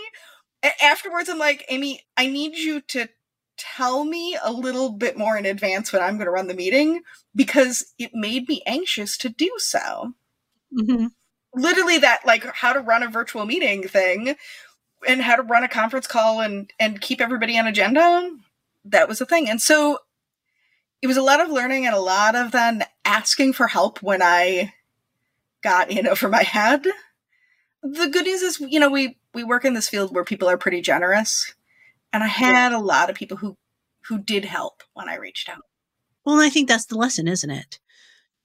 A- 0.62 0.84
afterwards, 0.84 1.28
I'm 1.28 1.38
like, 1.38 1.64
Amy, 1.68 2.00
I 2.16 2.26
need 2.26 2.56
you 2.56 2.80
to 2.80 3.08
tell 3.58 4.04
me 4.04 4.36
a 4.42 4.52
little 4.52 4.90
bit 4.90 5.16
more 5.16 5.36
in 5.36 5.46
advance 5.46 5.92
when 5.92 6.02
I'm 6.02 6.16
going 6.16 6.26
to 6.26 6.32
run 6.32 6.48
the 6.48 6.54
meeting 6.54 7.02
because 7.34 7.92
it 7.98 8.12
made 8.14 8.48
me 8.48 8.62
anxious 8.66 9.16
to 9.18 9.28
do 9.28 9.50
so. 9.58 10.14
Mm-hmm. 10.72 11.06
Literally, 11.54 11.98
that 11.98 12.20
like 12.26 12.44
how 12.54 12.72
to 12.72 12.80
run 12.80 13.02
a 13.02 13.08
virtual 13.08 13.44
meeting 13.44 13.86
thing 13.86 14.36
and 15.06 15.20
how 15.20 15.36
to 15.36 15.42
run 15.42 15.64
a 15.64 15.68
conference 15.68 16.06
call 16.06 16.40
and 16.40 16.72
and 16.80 17.00
keep 17.00 17.20
everybody 17.20 17.58
on 17.58 17.66
agenda. 17.66 18.30
That 18.84 19.08
was 19.08 19.20
a 19.20 19.26
thing, 19.26 19.48
and 19.48 19.60
so 19.60 19.98
it 21.02 21.08
was 21.08 21.16
a 21.16 21.22
lot 21.22 21.40
of 21.40 21.50
learning 21.50 21.84
and 21.84 21.94
a 21.94 22.00
lot 22.00 22.34
of 22.36 22.52
then 22.52 22.84
asking 23.04 23.52
for 23.52 23.66
help 23.66 24.02
when 24.02 24.22
I 24.22 24.72
got 25.62 25.90
in 25.90 26.06
over 26.08 26.28
my 26.28 26.42
head. 26.42 26.86
The 27.82 28.08
good 28.08 28.24
news 28.24 28.42
is, 28.42 28.60
you 28.60 28.80
know, 28.80 28.88
we 28.88 29.18
we 29.34 29.44
work 29.44 29.64
in 29.64 29.74
this 29.74 29.88
field 29.88 30.14
where 30.14 30.24
people 30.24 30.48
are 30.48 30.58
pretty 30.58 30.80
generous, 30.80 31.54
and 32.12 32.22
I 32.22 32.28
had 32.28 32.72
a 32.72 32.78
lot 32.78 33.10
of 33.10 33.16
people 33.16 33.36
who 33.36 33.56
who 34.06 34.18
did 34.18 34.44
help 34.44 34.82
when 34.94 35.08
I 35.08 35.16
reached 35.16 35.48
out. 35.48 35.64
Well, 36.24 36.40
I 36.40 36.48
think 36.48 36.68
that's 36.68 36.86
the 36.86 36.96
lesson, 36.96 37.26
isn't 37.26 37.50
it? 37.50 37.80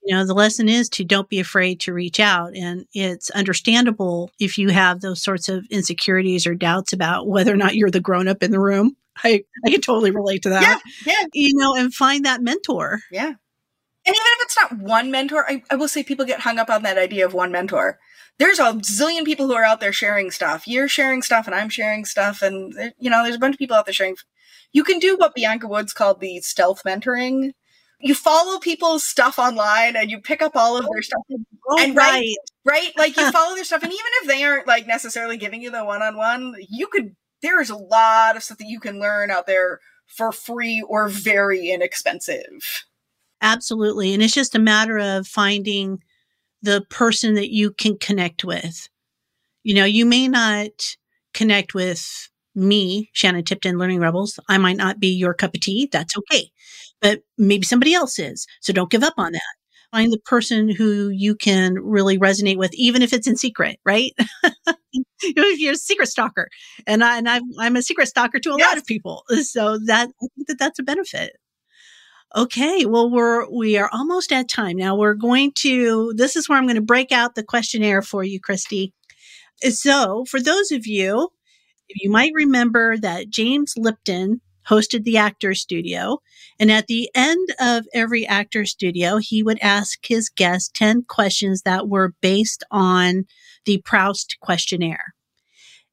You 0.04 0.16
know, 0.16 0.26
the 0.26 0.34
lesson 0.34 0.70
is 0.70 0.90
to 0.90 1.04
don't 1.04 1.30
be 1.30 1.40
afraid 1.40 1.80
to 1.82 1.94
reach 1.94 2.20
out. 2.20 2.56
And 2.56 2.86
it's 2.94 3.30
understandable 3.32 4.32
if 4.40 4.58
you 4.58 4.70
have 4.70 5.02
those 5.02 5.22
sorts 5.22 5.50
of 5.50 5.66
insecurities 5.70 6.48
or 6.48 6.56
doubts 6.56 6.94
about 6.94 7.28
whether 7.28 7.54
or 7.54 7.58
not 7.58 7.76
you're 7.76 7.92
the 7.92 8.00
grown 8.00 8.28
up 8.28 8.42
in 8.42 8.52
the 8.52 8.60
room. 8.60 8.96
I, 9.24 9.44
I 9.66 9.70
can 9.70 9.82
totally 9.82 10.12
relate 10.12 10.44
to 10.44 10.50
that. 10.50 10.82
Yeah, 11.06 11.14
yeah. 11.14 11.28
You 11.34 11.54
know, 11.56 11.76
and 11.76 11.94
find 11.94 12.26
that 12.26 12.42
mentor. 12.42 13.02
Yeah. 13.12 13.34
And 14.08 14.16
even 14.16 14.26
if 14.26 14.40
it's 14.44 14.58
not 14.58 14.78
one 14.78 15.12
mentor, 15.12 15.46
I, 15.50 15.64
I 15.70 15.76
will 15.76 15.90
say 15.90 16.02
people 16.02 16.26
get 16.26 16.40
hung 16.40 16.60
up 16.60 16.70
on 16.70 16.84
that 16.84 16.98
idea 16.98 17.26
of 17.26 17.34
one 17.34 17.52
mentor. 17.52 18.00
There's 18.40 18.58
a 18.60 18.72
zillion 18.74 19.26
people 19.26 19.48
who 19.48 19.54
are 19.54 19.66
out 19.66 19.82
there 19.82 19.92
sharing 19.92 20.32
stuff. 20.32 20.66
You're 20.66 20.88
sharing 20.88 21.22
stuff 21.22 21.46
and 21.46 21.56
I'm 21.56 21.68
sharing 21.68 22.06
stuff. 22.06 22.42
And, 22.42 22.74
you 22.98 23.10
know, 23.10 23.24
there's 23.24 23.36
a 23.36 23.40
bunch 23.40 23.56
of 23.56 23.60
people 23.60 23.76
out 23.76 23.86
there 23.86 23.94
sharing. 23.94 24.16
You 24.72 24.86
can 24.86 25.00
do 25.00 25.18
what 25.18 25.36
Bianca 25.36 25.68
Woods 25.68 25.92
called 25.92 26.22
the 26.22 26.40
stealth 26.40 26.84
mentoring. 26.86 27.52
You 28.00 28.16
follow 28.16 28.60
people's 28.60 29.04
stuff 29.04 29.40
online 29.40 29.98
and 29.98 30.10
you 30.10 30.22
pick 30.22 30.42
up 30.42 30.56
all 30.56 30.78
of 30.78 30.88
their 30.90 31.02
stuff. 31.02 31.24
Oh, 31.68 31.84
and 31.84 31.94
right. 31.94 32.34
right? 32.64 32.92
Like 32.96 33.18
you 33.18 33.30
follow 33.34 33.56
their 33.56 33.66
stuff. 33.66 33.84
And 33.84 33.92
even 33.92 34.06
if 34.22 34.28
they 34.30 34.44
aren't 34.44 34.68
like 34.68 34.88
necessarily 34.88 35.36
giving 35.36 35.62
you 35.62 35.72
the 35.72 35.84
one 35.84 36.02
on 36.02 36.16
one, 36.16 36.56
you 36.70 36.88
could 36.88 37.14
there's 37.42 37.70
a 37.70 37.76
lot 37.76 38.36
of 38.36 38.44
stuff 38.44 38.58
that 38.58 38.68
you 38.68 38.80
can 38.80 39.00
learn 39.00 39.32
out 39.32 39.48
there 39.48 39.80
for 40.06 40.32
free 40.32 40.84
or 40.88 41.10
very 41.10 41.70
inexpensive. 41.70 42.86
Absolutely. 43.42 44.14
And 44.14 44.24
it's 44.24 44.34
just 44.34 44.56
a 44.56 44.60
matter 44.60 44.98
of 44.98 45.28
finding 45.28 46.00
the 46.62 46.86
person 46.90 47.36
that 47.36 47.52
you 47.52 47.72
can 47.72 47.98
connect 47.98 48.44
with. 48.44 48.90
You 49.64 49.76
know, 49.76 49.86
you 49.86 50.06
may 50.06 50.28
not 50.28 50.96
connect 51.34 51.74
with 51.74 52.30
me, 52.56 53.10
Shannon 53.14 53.44
Tipton, 53.44 53.78
Learning 53.78 54.00
Rebels. 54.00 54.40
I 54.50 54.58
might 54.58 54.78
not 54.78 55.00
be 55.00 55.10
your 55.10 55.34
cup 55.34 55.54
of 55.54 55.62
tea. 55.62 55.88
That's 55.92 56.16
okay. 56.18 56.50
But 57.00 57.22
maybe 57.38 57.64
somebody 57.64 57.94
else 57.94 58.18
is. 58.18 58.48
So 58.62 58.74
don't 58.74 58.90
give 58.90 59.04
up 59.04 59.14
on 59.18 59.34
that 59.34 59.42
find 59.92 60.12
the 60.12 60.20
person 60.26 60.70
who 60.70 61.10
you 61.10 61.36
can 61.36 61.76
really 61.76 62.18
resonate 62.18 62.58
with, 62.58 62.74
even 62.74 63.02
if 63.02 63.14
it's 63.14 63.28
in 63.28 63.36
secret, 63.36 63.80
right? 63.86 64.12
if 65.22 65.60
you're 65.60 65.74
a 65.74 65.78
secret 65.78 66.08
stalker, 66.08 66.50
and 66.86 67.04
I 67.04 67.18
and 67.18 67.30
I'm, 67.30 67.44
I'm 67.60 67.76
a 67.76 67.82
secret 67.82 68.08
stalker 68.08 68.40
to 68.40 68.52
a 68.52 68.58
yes. 68.58 68.68
lot 68.68 68.78
of 68.78 68.86
people, 68.86 69.24
so 69.44 69.78
that 69.86 70.10
I 70.10 70.28
think 70.36 70.48
that 70.48 70.60
that's 70.60 70.80
a 70.80 70.84
benefit. 70.84 71.34
Okay, 72.36 72.86
well 72.86 73.10
we're 73.10 73.50
we 73.50 73.78
are 73.78 73.90
almost 73.94 74.32
at 74.32 74.50
time 74.50 74.78
now. 74.78 74.96
We're 74.96 75.14
going 75.14 75.54
to. 75.60 76.14
This 76.16 76.36
is 76.36 76.48
where 76.48 76.58
I'm 76.58 76.66
going 76.66 76.76
to 76.76 76.82
break 76.82 77.12
out 77.12 77.36
the 77.36 77.44
questionnaire 77.44 78.02
for 78.02 78.24
you, 78.24 78.40
Christy. 78.40 78.94
So, 79.62 80.26
for 80.26 80.40
those 80.40 80.72
of 80.72 80.86
you, 80.86 81.30
you 81.90 82.12
might 82.12 82.32
remember 82.36 82.98
that 82.98 83.30
James 83.30 83.74
Lipton 83.78 84.42
hosted 84.70 85.04
the 85.04 85.18
actor 85.18 85.54
studio. 85.54 86.22
And 86.60 86.72
at 86.72 86.88
the 86.88 87.10
end 87.16 87.50
of 87.60 87.86
every 87.94 88.26
actor 88.26 88.66
studio, 88.66 89.18
he 89.18 89.44
would 89.44 89.60
ask 89.62 90.06
his 90.06 90.30
guests 90.30 90.70
10 90.76 91.04
questions 91.04 91.62
that 91.62 91.88
were 91.88 92.14
based 92.22 92.64
on 92.72 93.26
the 93.68 93.82
Proust 93.86 94.38
questionnaire. 94.42 95.14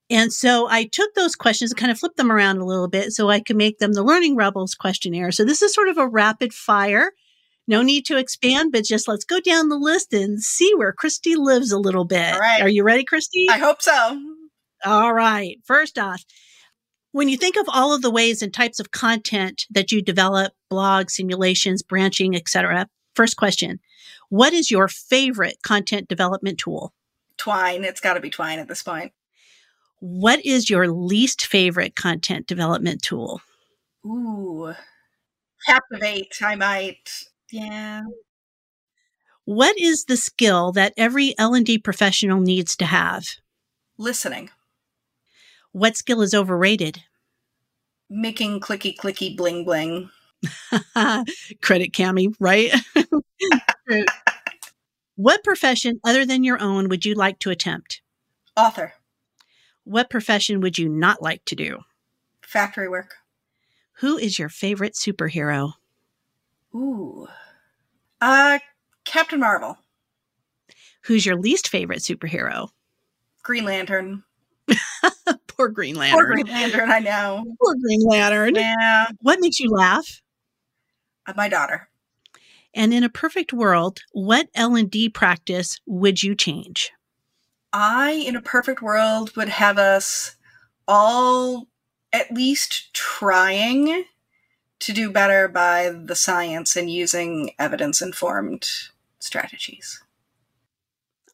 And 0.09 0.33
so 0.33 0.69
I 0.69 0.85
took 0.85 1.13
those 1.15 1.35
questions 1.35 1.73
and 1.73 1.79
kind 1.79 1.91
of 1.91 1.99
flipped 1.99 2.17
them 2.17 2.31
around 2.31 2.59
a 2.59 2.65
little 2.65 2.89
bit 2.89 3.13
so 3.13 3.31
I 3.31 3.41
could 3.41 3.57
make 3.57 3.79
them 3.79 3.93
the 3.93 4.03
Learning 4.03 4.37
Rebels 4.37 4.75
questionnaire. 4.75 5.33
So 5.33 5.45
this 5.45 5.61
is 5.61 5.75
sort 5.75 5.89
of 5.89 5.99
a 5.99 6.09
rapid 6.09 6.55
fire. 6.55 7.13
No 7.67 7.83
need 7.83 8.05
to 8.07 8.17
expand, 8.19 8.73
but 8.73 8.85
just 8.85 9.09
let's 9.09 9.25
go 9.25 9.41
down 9.41 9.71
the 9.71 9.79
list 9.79 10.13
and 10.13 10.43
see 10.43 10.73
where 10.77 10.93
Christy 10.93 11.35
lives 11.35 11.73
a 11.73 11.79
little 11.79 12.05
bit. 12.05 12.35
All 12.35 12.39
right. 12.39 12.63
Are 12.63 12.69
you 12.69 12.85
ready, 12.85 13.05
Christy? 13.05 13.47
I 13.51 13.59
hope 13.59 13.83
so. 13.83 14.21
All 14.85 15.15
right. 15.15 15.57
First 15.65 15.99
off, 15.99 16.23
when 17.13 17.29
you 17.29 17.39
think 17.39 17.57
of 17.57 17.65
all 17.69 17.95
of 17.95 18.03
the 18.03 18.11
ways 18.11 18.43
and 18.43 18.53
types 18.53 18.79
of 18.79 18.91
content 18.91 19.65
that 19.71 19.91
you 19.91 20.03
develop, 20.03 20.53
blogs, 20.71 21.13
simulations, 21.13 21.83
branching, 21.83 22.37
etc. 22.37 22.89
First 23.17 23.37
question, 23.37 23.81
what 24.29 24.53
is 24.53 24.71
your 24.71 24.89
favorite 24.89 25.57
content 25.63 26.09
development 26.09 26.59
tool? 26.59 26.93
Twine. 27.37 27.85
It's 27.85 28.01
got 28.01 28.14
to 28.14 28.20
be 28.20 28.31
Twine 28.31 28.59
at 28.59 28.68
this 28.68 28.83
point. 28.83 29.12
What 30.01 30.44
is 30.44 30.68
your 30.68 30.88
least 30.88 31.47
favorite 31.47 31.97
content 31.97 32.47
development 32.47 33.03
tool? 33.03 33.40
Ooh, 34.05 34.75
Captivate. 35.66 36.37
I 36.42 36.57
might. 36.57 37.11
Yeah. 37.51 38.03
What 39.47 39.79
is 39.79 40.05
the 40.05 40.16
skill 40.16 40.73
that 40.73 40.94
every 40.97 41.35
L&D 41.38 41.79
professional 41.79 42.40
needs 42.40 42.77
to 42.77 42.87
have? 42.87 43.25
Listening. 43.99 44.51
What 45.73 45.97
skill 45.97 46.23
is 46.23 46.35
overrated? 46.35 47.03
Making 48.11 48.61
clicky 48.61 48.97
clicky 48.97 49.37
bling 49.37 49.64
bling. 49.64 50.11
Credit 51.62 51.92
Cammy, 51.92 52.35
right? 52.38 52.73
what 55.16 55.44
profession 55.44 56.00
other 56.05 56.24
than 56.27 56.44
your 56.44 56.61
own 56.61 56.88
would 56.88 57.05
you 57.05 57.14
like 57.14 57.38
to 57.40 57.50
attempt? 57.50 58.03
Author. 58.57 58.94
What 59.85 60.11
profession 60.11 60.61
would 60.61 60.79
you 60.79 60.88
not 60.88 61.22
like 61.22 61.44
to 61.46 61.55
do? 61.57 61.81
Factory 62.42 62.88
work. 62.88 63.14
Who 63.98 64.16
is 64.16 64.38
your 64.38 64.48
favorite 64.48 64.94
superhero? 64.94 65.74
Ooh. 66.74 67.29
Uh 68.20 68.59
Captain 69.05 69.40
Marvel. 69.40 69.79
Who's 71.03 71.27
your 71.27 71.37
least 71.37 71.68
favorite 71.68 72.00
superhero? 72.00 72.70
Green 73.42 73.64
Lantern. 73.64 74.24
Poor 75.48 75.68
Green 75.68 75.96
Lantern. 75.96 76.18
Poor 76.18 76.33
Green 76.35 76.46
Lantern, 76.46 76.90
I 76.90 76.98
know. 76.98 77.44
Poor 77.62 77.74
Green 77.81 78.00
Lantern. 78.03 78.55
Yeah. 78.55 79.07
What 79.20 79.38
makes 79.40 79.61
you 79.61 79.70
laugh? 79.70 80.22
Uh, 81.27 81.35
my 81.37 81.48
daughter. 81.48 81.88
And 82.75 82.93
in 82.93 83.05
a 83.05 83.09
perfect 83.09 83.53
world, 83.53 84.01
what 84.13 84.49
L&D 84.55 85.09
practice 85.11 85.81
would 85.87 86.23
you 86.23 86.35
change? 86.35 86.91
I, 87.73 88.13
in 88.13 88.37
a 88.37 88.43
perfect 88.43 88.83
world, 88.83 89.35
would 89.37 89.49
have 89.49 89.79
us 89.79 90.37
all 90.87 91.69
at 92.13 92.33
least 92.33 92.93
trying 92.93 94.05
to 94.81 94.93
do 94.93 95.11
better 95.11 95.49
by 95.49 95.91
the 95.91 96.15
science 96.15 96.77
and 96.77 96.91
using 96.91 97.53
evidence 97.59 98.03
informed 98.03 98.69
strategies. 99.19 100.03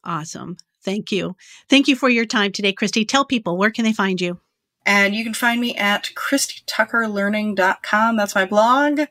Awesome. 0.03 0.57
Thank 0.83 1.11
you. 1.11 1.35
Thank 1.69 1.87
you 1.87 1.95
for 1.95 2.09
your 2.09 2.25
time 2.25 2.51
today, 2.51 2.73
Christy. 2.73 3.05
Tell 3.05 3.25
people 3.25 3.57
where 3.57 3.71
can 3.71 3.85
they 3.85 3.93
find 3.93 4.19
you? 4.19 4.39
And 4.85 5.13
you 5.13 5.23
can 5.23 5.35
find 5.35 5.61
me 5.61 5.75
at 5.75 6.09
christytuckerlearning.com. 6.15 8.17
That's 8.17 8.33
my 8.33 8.45
blog. 8.45 9.01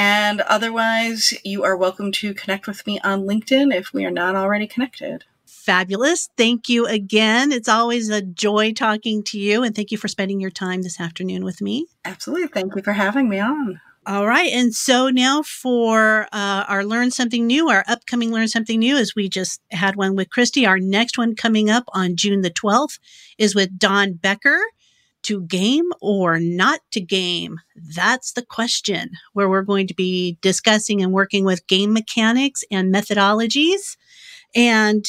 And 0.00 0.42
otherwise, 0.42 1.34
you 1.42 1.64
are 1.64 1.76
welcome 1.76 2.12
to 2.12 2.32
connect 2.32 2.68
with 2.68 2.86
me 2.86 3.00
on 3.00 3.24
LinkedIn 3.24 3.74
if 3.74 3.92
we 3.92 4.04
are 4.04 4.12
not 4.12 4.36
already 4.36 4.68
connected. 4.68 5.24
Fabulous. 5.44 6.30
Thank 6.36 6.68
you 6.68 6.86
again. 6.86 7.50
It's 7.50 7.68
always 7.68 8.08
a 8.08 8.22
joy 8.22 8.72
talking 8.74 9.24
to 9.24 9.40
you. 9.40 9.64
And 9.64 9.74
thank 9.74 9.90
you 9.90 9.98
for 9.98 10.06
spending 10.06 10.38
your 10.38 10.52
time 10.52 10.82
this 10.82 11.00
afternoon 11.00 11.44
with 11.44 11.60
me. 11.60 11.88
Absolutely. 12.04 12.46
Thank 12.46 12.76
you 12.76 12.82
for 12.82 12.92
having 12.92 13.28
me 13.28 13.40
on. 13.40 13.80
All 14.06 14.24
right. 14.24 14.52
And 14.52 14.72
so 14.72 15.08
now 15.08 15.42
for 15.42 16.28
uh, 16.32 16.64
our 16.68 16.84
Learn 16.84 17.10
Something 17.10 17.48
New, 17.48 17.68
our 17.68 17.82
upcoming 17.88 18.30
Learn 18.30 18.46
Something 18.46 18.78
New, 18.78 18.96
as 18.96 19.16
we 19.16 19.28
just 19.28 19.60
had 19.72 19.96
one 19.96 20.14
with 20.14 20.30
Christy. 20.30 20.64
Our 20.64 20.78
next 20.78 21.18
one 21.18 21.34
coming 21.34 21.70
up 21.70 21.82
on 21.88 22.14
June 22.14 22.42
the 22.42 22.52
12th 22.52 23.00
is 23.36 23.56
with 23.56 23.80
Don 23.80 24.12
Becker. 24.12 24.60
To 25.24 25.42
game 25.42 25.90
or 26.00 26.38
not 26.38 26.80
to 26.92 27.00
game? 27.00 27.58
That's 27.94 28.32
the 28.32 28.44
question 28.46 29.10
where 29.34 29.48
we're 29.48 29.62
going 29.62 29.86
to 29.88 29.94
be 29.94 30.38
discussing 30.40 31.02
and 31.02 31.12
working 31.12 31.44
with 31.44 31.66
game 31.66 31.92
mechanics 31.92 32.64
and 32.70 32.94
methodologies. 32.94 33.96
And 34.54 35.04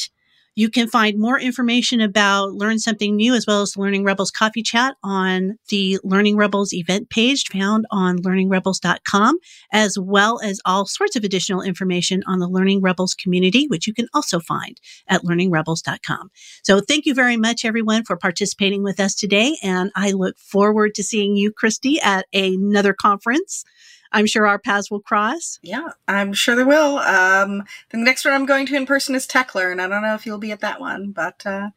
you 0.54 0.68
can 0.68 0.88
find 0.88 1.18
more 1.18 1.38
information 1.38 2.00
about 2.00 2.52
Learn 2.52 2.78
Something 2.78 3.16
New 3.16 3.34
as 3.34 3.46
well 3.46 3.62
as 3.62 3.76
Learning 3.76 4.04
Rebels 4.04 4.30
Coffee 4.30 4.62
Chat 4.62 4.96
on 5.02 5.56
the 5.68 5.98
Learning 6.02 6.36
Rebels 6.36 6.72
event 6.72 7.10
page 7.10 7.44
found 7.52 7.86
on 7.90 8.18
learningrebels.com, 8.18 9.38
as 9.72 9.98
well 9.98 10.40
as 10.42 10.60
all 10.64 10.86
sorts 10.86 11.16
of 11.16 11.24
additional 11.24 11.62
information 11.62 12.22
on 12.26 12.40
the 12.40 12.48
Learning 12.48 12.80
Rebels 12.80 13.14
community, 13.14 13.66
which 13.68 13.86
you 13.86 13.94
can 13.94 14.08
also 14.12 14.40
find 14.40 14.80
at 15.08 15.22
learningrebels.com. 15.22 16.30
So 16.62 16.80
thank 16.80 17.06
you 17.06 17.14
very 17.14 17.36
much, 17.36 17.64
everyone, 17.64 18.04
for 18.04 18.16
participating 18.16 18.82
with 18.82 19.00
us 19.00 19.14
today. 19.14 19.56
And 19.62 19.90
I 19.94 20.12
look 20.12 20.38
forward 20.38 20.94
to 20.96 21.02
seeing 21.02 21.36
you, 21.36 21.52
Christy, 21.52 22.00
at 22.00 22.26
another 22.32 22.92
conference. 22.92 23.64
I'm 24.12 24.26
sure 24.26 24.46
our 24.46 24.58
paths 24.58 24.90
will 24.90 25.00
cross. 25.00 25.58
Yeah, 25.62 25.88
I'm 26.08 26.32
sure 26.32 26.56
they 26.56 26.64
will. 26.64 26.98
Um, 26.98 27.64
the 27.90 27.98
next 27.98 28.24
one 28.24 28.34
I'm 28.34 28.46
going 28.46 28.66
to 28.66 28.76
in 28.76 28.86
person 28.86 29.14
is 29.14 29.26
TechLearn. 29.26 29.80
I 29.80 29.88
don't 29.88 30.02
know 30.02 30.14
if 30.14 30.26
you'll 30.26 30.38
be 30.38 30.52
at 30.52 30.60
that 30.60 30.80
one, 30.80 31.12
but 31.12 31.44
uh... 31.46 31.70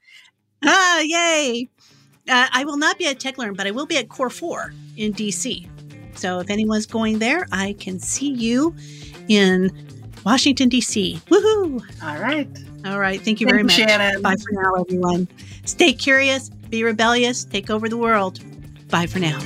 ah, 0.64 1.00
yay! 1.02 1.70
Uh, 2.30 2.48
I 2.52 2.64
will 2.64 2.78
not 2.78 2.98
be 2.98 3.08
at 3.08 3.20
TechLearn, 3.20 3.56
but 3.56 3.68
I 3.68 3.72
will 3.72 3.86
be 3.86 3.98
at 3.98 4.10
Core 4.10 4.30
Four 4.30 4.74
in 4.98 5.14
DC. 5.14 5.68
So 6.16 6.40
if 6.40 6.50
anyone's 6.50 6.86
going 6.86 7.20
there, 7.20 7.48
I 7.52 7.76
can 7.80 8.00
see 8.00 8.32
you 8.32 8.76
in 9.28 9.72
Washington 10.26 10.70
D.C. 10.70 11.20
Woohoo! 11.28 11.82
All 12.04 12.20
right. 12.20 12.48
All 12.86 13.00
right. 13.00 13.22
Thank 13.22 13.42
you 13.42 13.48
very 13.48 13.64
much. 13.64 13.74
Shannon. 13.74 14.22
Bye 14.22 14.36
for 14.36 14.52
now, 14.52 14.76
everyone. 14.76 15.28
Stay 15.66 15.94
curious, 15.94 16.50
be 16.50 16.84
rebellious, 16.84 17.46
take 17.46 17.70
over 17.70 17.88
the 17.88 17.98
world. 17.98 18.40
Bye 18.90 19.08
for 19.08 19.20
now. 19.20 19.40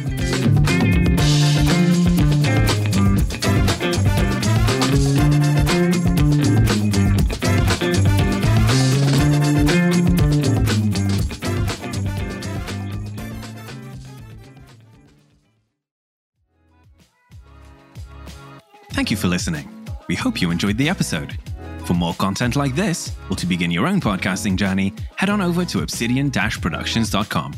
Thank 19.08 19.22
you 19.22 19.22
for 19.22 19.30
listening. 19.30 19.70
We 20.10 20.16
hope 20.16 20.42
you 20.42 20.52
enjoyed 20.52 20.78
the 20.78 20.90
episode. 20.90 21.38
For 21.86 21.94
more 21.94 22.14
content 22.16 22.58
like 22.58 22.76
this, 22.76 23.16
or 23.30 23.38
to 23.38 23.46
begin 23.46 23.72
your 23.72 23.88
own 23.88 24.02
podcasting 24.02 24.58
journey, 24.58 24.94
head 25.16 25.30
on 25.30 25.40
over 25.40 25.64
to 25.64 25.80
obsidian-productions.com. 25.82 27.54